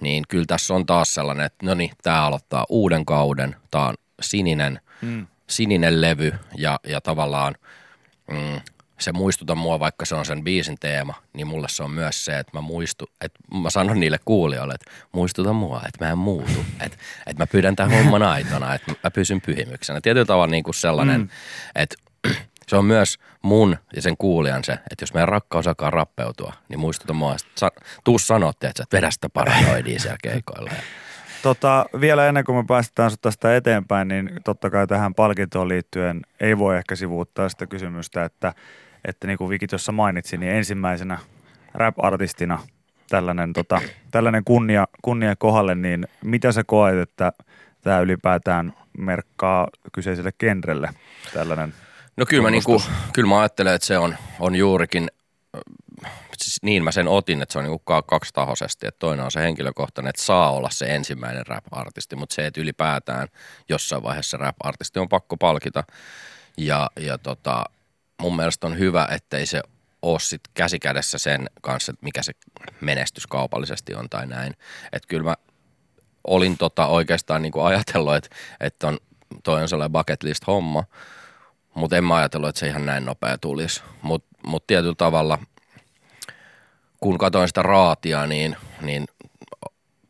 niin 0.01 0.23
kyllä 0.27 0.45
tässä 0.47 0.73
on 0.73 0.85
taas 0.85 1.13
sellainen, 1.13 1.45
että 1.45 1.65
no 1.65 1.73
niin, 1.73 1.91
tämä 2.03 2.25
aloittaa 2.25 2.65
uuden 2.69 3.05
kauden, 3.05 3.55
tämä 3.71 3.87
on 3.87 3.95
sininen, 4.21 4.79
Mm. 5.01 5.27
sininen 5.49 6.01
levy 6.01 6.33
ja, 6.57 6.79
ja 6.87 7.01
tavallaan 7.01 7.55
mm, 8.31 8.61
se 9.03 9.11
muistuta 9.11 9.55
mua, 9.55 9.79
vaikka 9.79 10.05
se 10.05 10.15
on 10.15 10.25
sen 10.25 10.43
biisin 10.43 10.77
teema, 10.79 11.13
niin 11.33 11.47
mulle 11.47 11.67
se 11.69 11.83
on 11.83 11.91
myös 11.91 12.25
se, 12.25 12.39
että 12.39 12.57
mä 12.57 12.61
muistu, 12.61 13.09
että 13.21 13.39
mä 13.61 13.69
sanon 13.69 13.99
niille 13.99 14.19
kuulijoille, 14.25 14.73
että 14.73 14.91
muistuta 15.11 15.53
mua, 15.53 15.81
että 15.87 16.05
mä 16.05 16.11
en 16.11 16.17
muutu, 16.17 16.65
että, 16.85 16.97
että 17.27 17.43
mä 17.43 17.47
pyydän 17.47 17.75
tämän 17.75 17.97
homman 17.97 18.23
aitona, 18.23 18.75
että 18.75 18.93
mä 19.03 19.11
pysyn 19.11 19.41
pyhimyksenä. 19.41 20.01
Tietyllä 20.01 20.25
tavalla 20.25 20.51
niin 20.51 20.63
kuin 20.63 20.75
sellainen, 20.75 21.21
mm. 21.21 21.29
että 21.75 21.95
se 22.67 22.75
on 22.75 22.85
myös 22.85 23.17
mun 23.41 23.77
ja 23.95 24.01
sen 24.01 24.17
kuulijan 24.17 24.63
se, 24.63 24.71
että 24.73 25.01
jos 25.01 25.13
meidän 25.13 25.29
rakkaus 25.29 25.67
alkaa 25.67 25.89
rappeutua, 25.89 26.53
niin 26.69 26.79
muistuta 26.79 27.13
mua, 27.13 27.31
että 27.31 27.47
sa- 27.55 27.71
tuu 28.03 28.19
sanoa, 28.19 28.49
että 28.49 28.71
sä 28.77 28.83
vedä 28.93 29.11
sitä 29.11 29.29
paranoidia 29.29 29.99
siellä 29.99 30.17
keikoilla. 30.23 30.71
Tota, 31.43 31.85
vielä 31.99 32.27
ennen 32.27 32.43
kuin 32.43 32.55
me 32.55 32.63
päästään 32.67 33.11
sut 33.11 33.21
tästä 33.21 33.55
eteenpäin, 33.55 34.07
niin 34.07 34.29
totta 34.43 34.69
kai 34.69 34.87
tähän 34.87 35.13
palkintoon 35.13 35.69
liittyen 35.69 36.21
ei 36.39 36.57
voi 36.57 36.77
ehkä 36.77 36.95
sivuuttaa 36.95 37.49
sitä 37.49 37.67
kysymystä, 37.67 38.23
että, 38.23 38.53
että 39.05 39.27
niin 39.27 39.37
kuin 39.37 39.49
Viki 39.49 39.67
tuossa 39.67 39.91
mainitsi, 39.91 40.37
niin 40.37 40.51
ensimmäisenä 40.51 41.19
rap-artistina 41.73 42.59
tällainen, 43.09 43.53
tota, 43.53 43.81
tällainen 44.11 44.43
kunnia, 44.43 44.87
kunnia 45.01 45.35
kohdalle, 45.35 45.75
niin 45.75 46.07
mitä 46.23 46.51
sä 46.51 46.63
koet, 46.63 46.99
että 46.99 47.31
tämä 47.81 47.99
ylipäätään 47.99 48.73
merkkaa 48.97 49.67
kyseiselle 49.91 50.31
genrelle 50.31 50.89
tällainen 51.33 51.73
No 52.17 52.25
kyllä 52.25 52.43
mä, 52.43 52.51
niinku, 52.51 52.81
kyllä 53.13 53.29
mä 53.29 53.39
ajattelen, 53.39 53.73
että 53.73 53.87
se 53.87 53.97
on, 53.97 54.15
on 54.39 54.55
juurikin, 54.55 55.11
äh, 56.05 56.11
siis 56.37 56.59
niin 56.63 56.83
mä 56.83 56.91
sen 56.91 57.07
otin, 57.07 57.41
että 57.41 57.53
se 57.53 57.59
on 57.59 57.63
niinku 57.63 57.79
ka- 57.79 58.01
kaksitahoisesti, 58.01 58.87
että 58.87 58.99
toinen 58.99 59.25
on 59.25 59.31
se 59.31 59.39
henkilökohtainen, 59.39 60.09
että 60.09 60.21
saa 60.21 60.51
olla 60.51 60.69
se 60.69 60.95
ensimmäinen 60.95 61.47
rap-artisti, 61.47 62.15
mutta 62.15 62.35
se, 62.35 62.45
että 62.45 62.61
ylipäätään 62.61 63.27
jossain 63.69 64.03
vaiheessa 64.03 64.37
rap-artisti 64.37 64.99
on 64.99 65.09
pakko 65.09 65.37
palkita. 65.37 65.83
Ja, 66.57 66.89
ja 66.99 67.17
tota, 67.17 67.65
mun 68.23 68.35
mielestä 68.35 68.67
on 68.67 68.79
hyvä, 68.79 69.07
ettei 69.11 69.45
se 69.45 69.61
ole 70.01 70.19
sit 70.19 70.41
käsikädessä 70.53 71.17
sen 71.17 71.49
kanssa, 71.61 71.91
että 71.91 72.03
mikä 72.03 72.23
se 72.23 72.33
menestys 72.81 73.27
kaupallisesti 73.27 73.95
on 73.95 74.09
tai 74.09 74.27
näin. 74.27 74.53
Että 74.93 75.07
kyllä 75.07 75.23
mä 75.23 75.35
olin 76.27 76.57
tota 76.57 76.87
oikeastaan 76.87 77.41
niinku 77.41 77.61
ajatellut, 77.61 78.15
että, 78.15 78.35
että 78.59 78.87
on, 78.87 78.97
toi 79.43 79.61
on 79.61 79.69
sellainen 79.69 79.91
bucket 79.91 80.23
list 80.23 80.47
homma, 80.47 80.83
mutta 81.75 81.97
en 81.97 82.03
mä 82.03 82.15
ajatellut, 82.15 82.49
että 82.49 82.59
se 82.59 82.67
ihan 82.67 82.85
näin 82.85 83.05
nopea 83.05 83.37
tulisi. 83.37 83.81
Mutta 84.01 84.35
mut 84.47 84.67
tietyllä 84.67 84.95
tavalla, 84.97 85.39
kun 86.99 87.17
katsoin 87.17 87.47
sitä 87.47 87.61
raatia, 87.61 88.27
niin, 88.27 88.55
niin 88.81 89.05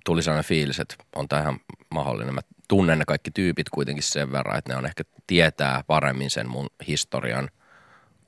tuli 0.06 0.24
sellainen 0.24 0.48
fiilis, 0.48 0.80
että 0.80 0.96
on 1.16 1.28
tähän 1.28 1.60
mahdollinen. 1.90 2.34
Mä 2.34 2.42
tunnen 2.68 3.00
ne 3.00 3.06
kaikki 3.06 3.32
tyypit 3.32 3.70
kuitenkin 3.70 4.04
sen 4.04 4.32
verran, 4.32 4.58
että 4.58 4.74
ne 4.74 4.78
on 4.78 4.86
ehkä 4.86 5.04
tietää 5.28 5.84
paremmin 5.88 6.30
sen 6.30 6.50
mun 6.50 6.70
historian 6.88 7.50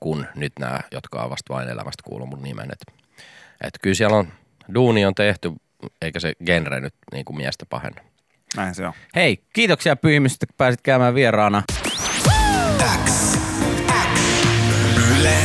kuin 0.00 0.26
nyt 0.34 0.52
nämä, 0.60 0.80
jotka 0.92 1.22
on 1.22 1.30
vasta 1.30 1.54
vain 1.54 1.68
elämästä 1.68 2.02
kuullut 2.04 2.28
mun 2.28 2.42
nimen. 2.42 2.70
Et, 2.72 2.94
et 3.64 3.74
kyllä 3.82 3.94
siellä 3.94 4.16
on, 4.16 4.28
duuni 4.74 5.06
on 5.06 5.14
tehty, 5.14 5.52
eikä 6.02 6.20
se 6.20 6.32
genre 6.46 6.80
nyt 6.80 6.94
niin 7.12 7.24
kuin 7.24 7.36
miestä 7.36 7.66
pahenna. 7.66 8.02
Näin 8.56 8.74
se 8.74 8.86
on. 8.86 8.92
Hei, 9.14 9.42
kiitoksia 9.52 9.96
Pyhimystä, 9.96 10.46
kun 10.46 10.54
pääsit 10.58 10.82
käymään 10.82 11.14
vieraana. 11.14 11.62
X. 13.04 13.38
Yle 15.18 15.36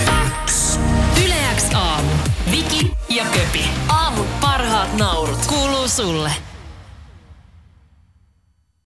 X. 0.45 0.79
Yle 1.25 1.35
X 1.55 1.73
aamu. 1.73 2.09
Viki 2.51 2.91
ja 3.09 3.23
Köpi. 3.23 3.69
Aamun 3.87 4.27
parhaat 4.41 4.97
naurut. 4.97 5.45
Kuuluu 5.45 5.87
sulle. 5.87 6.31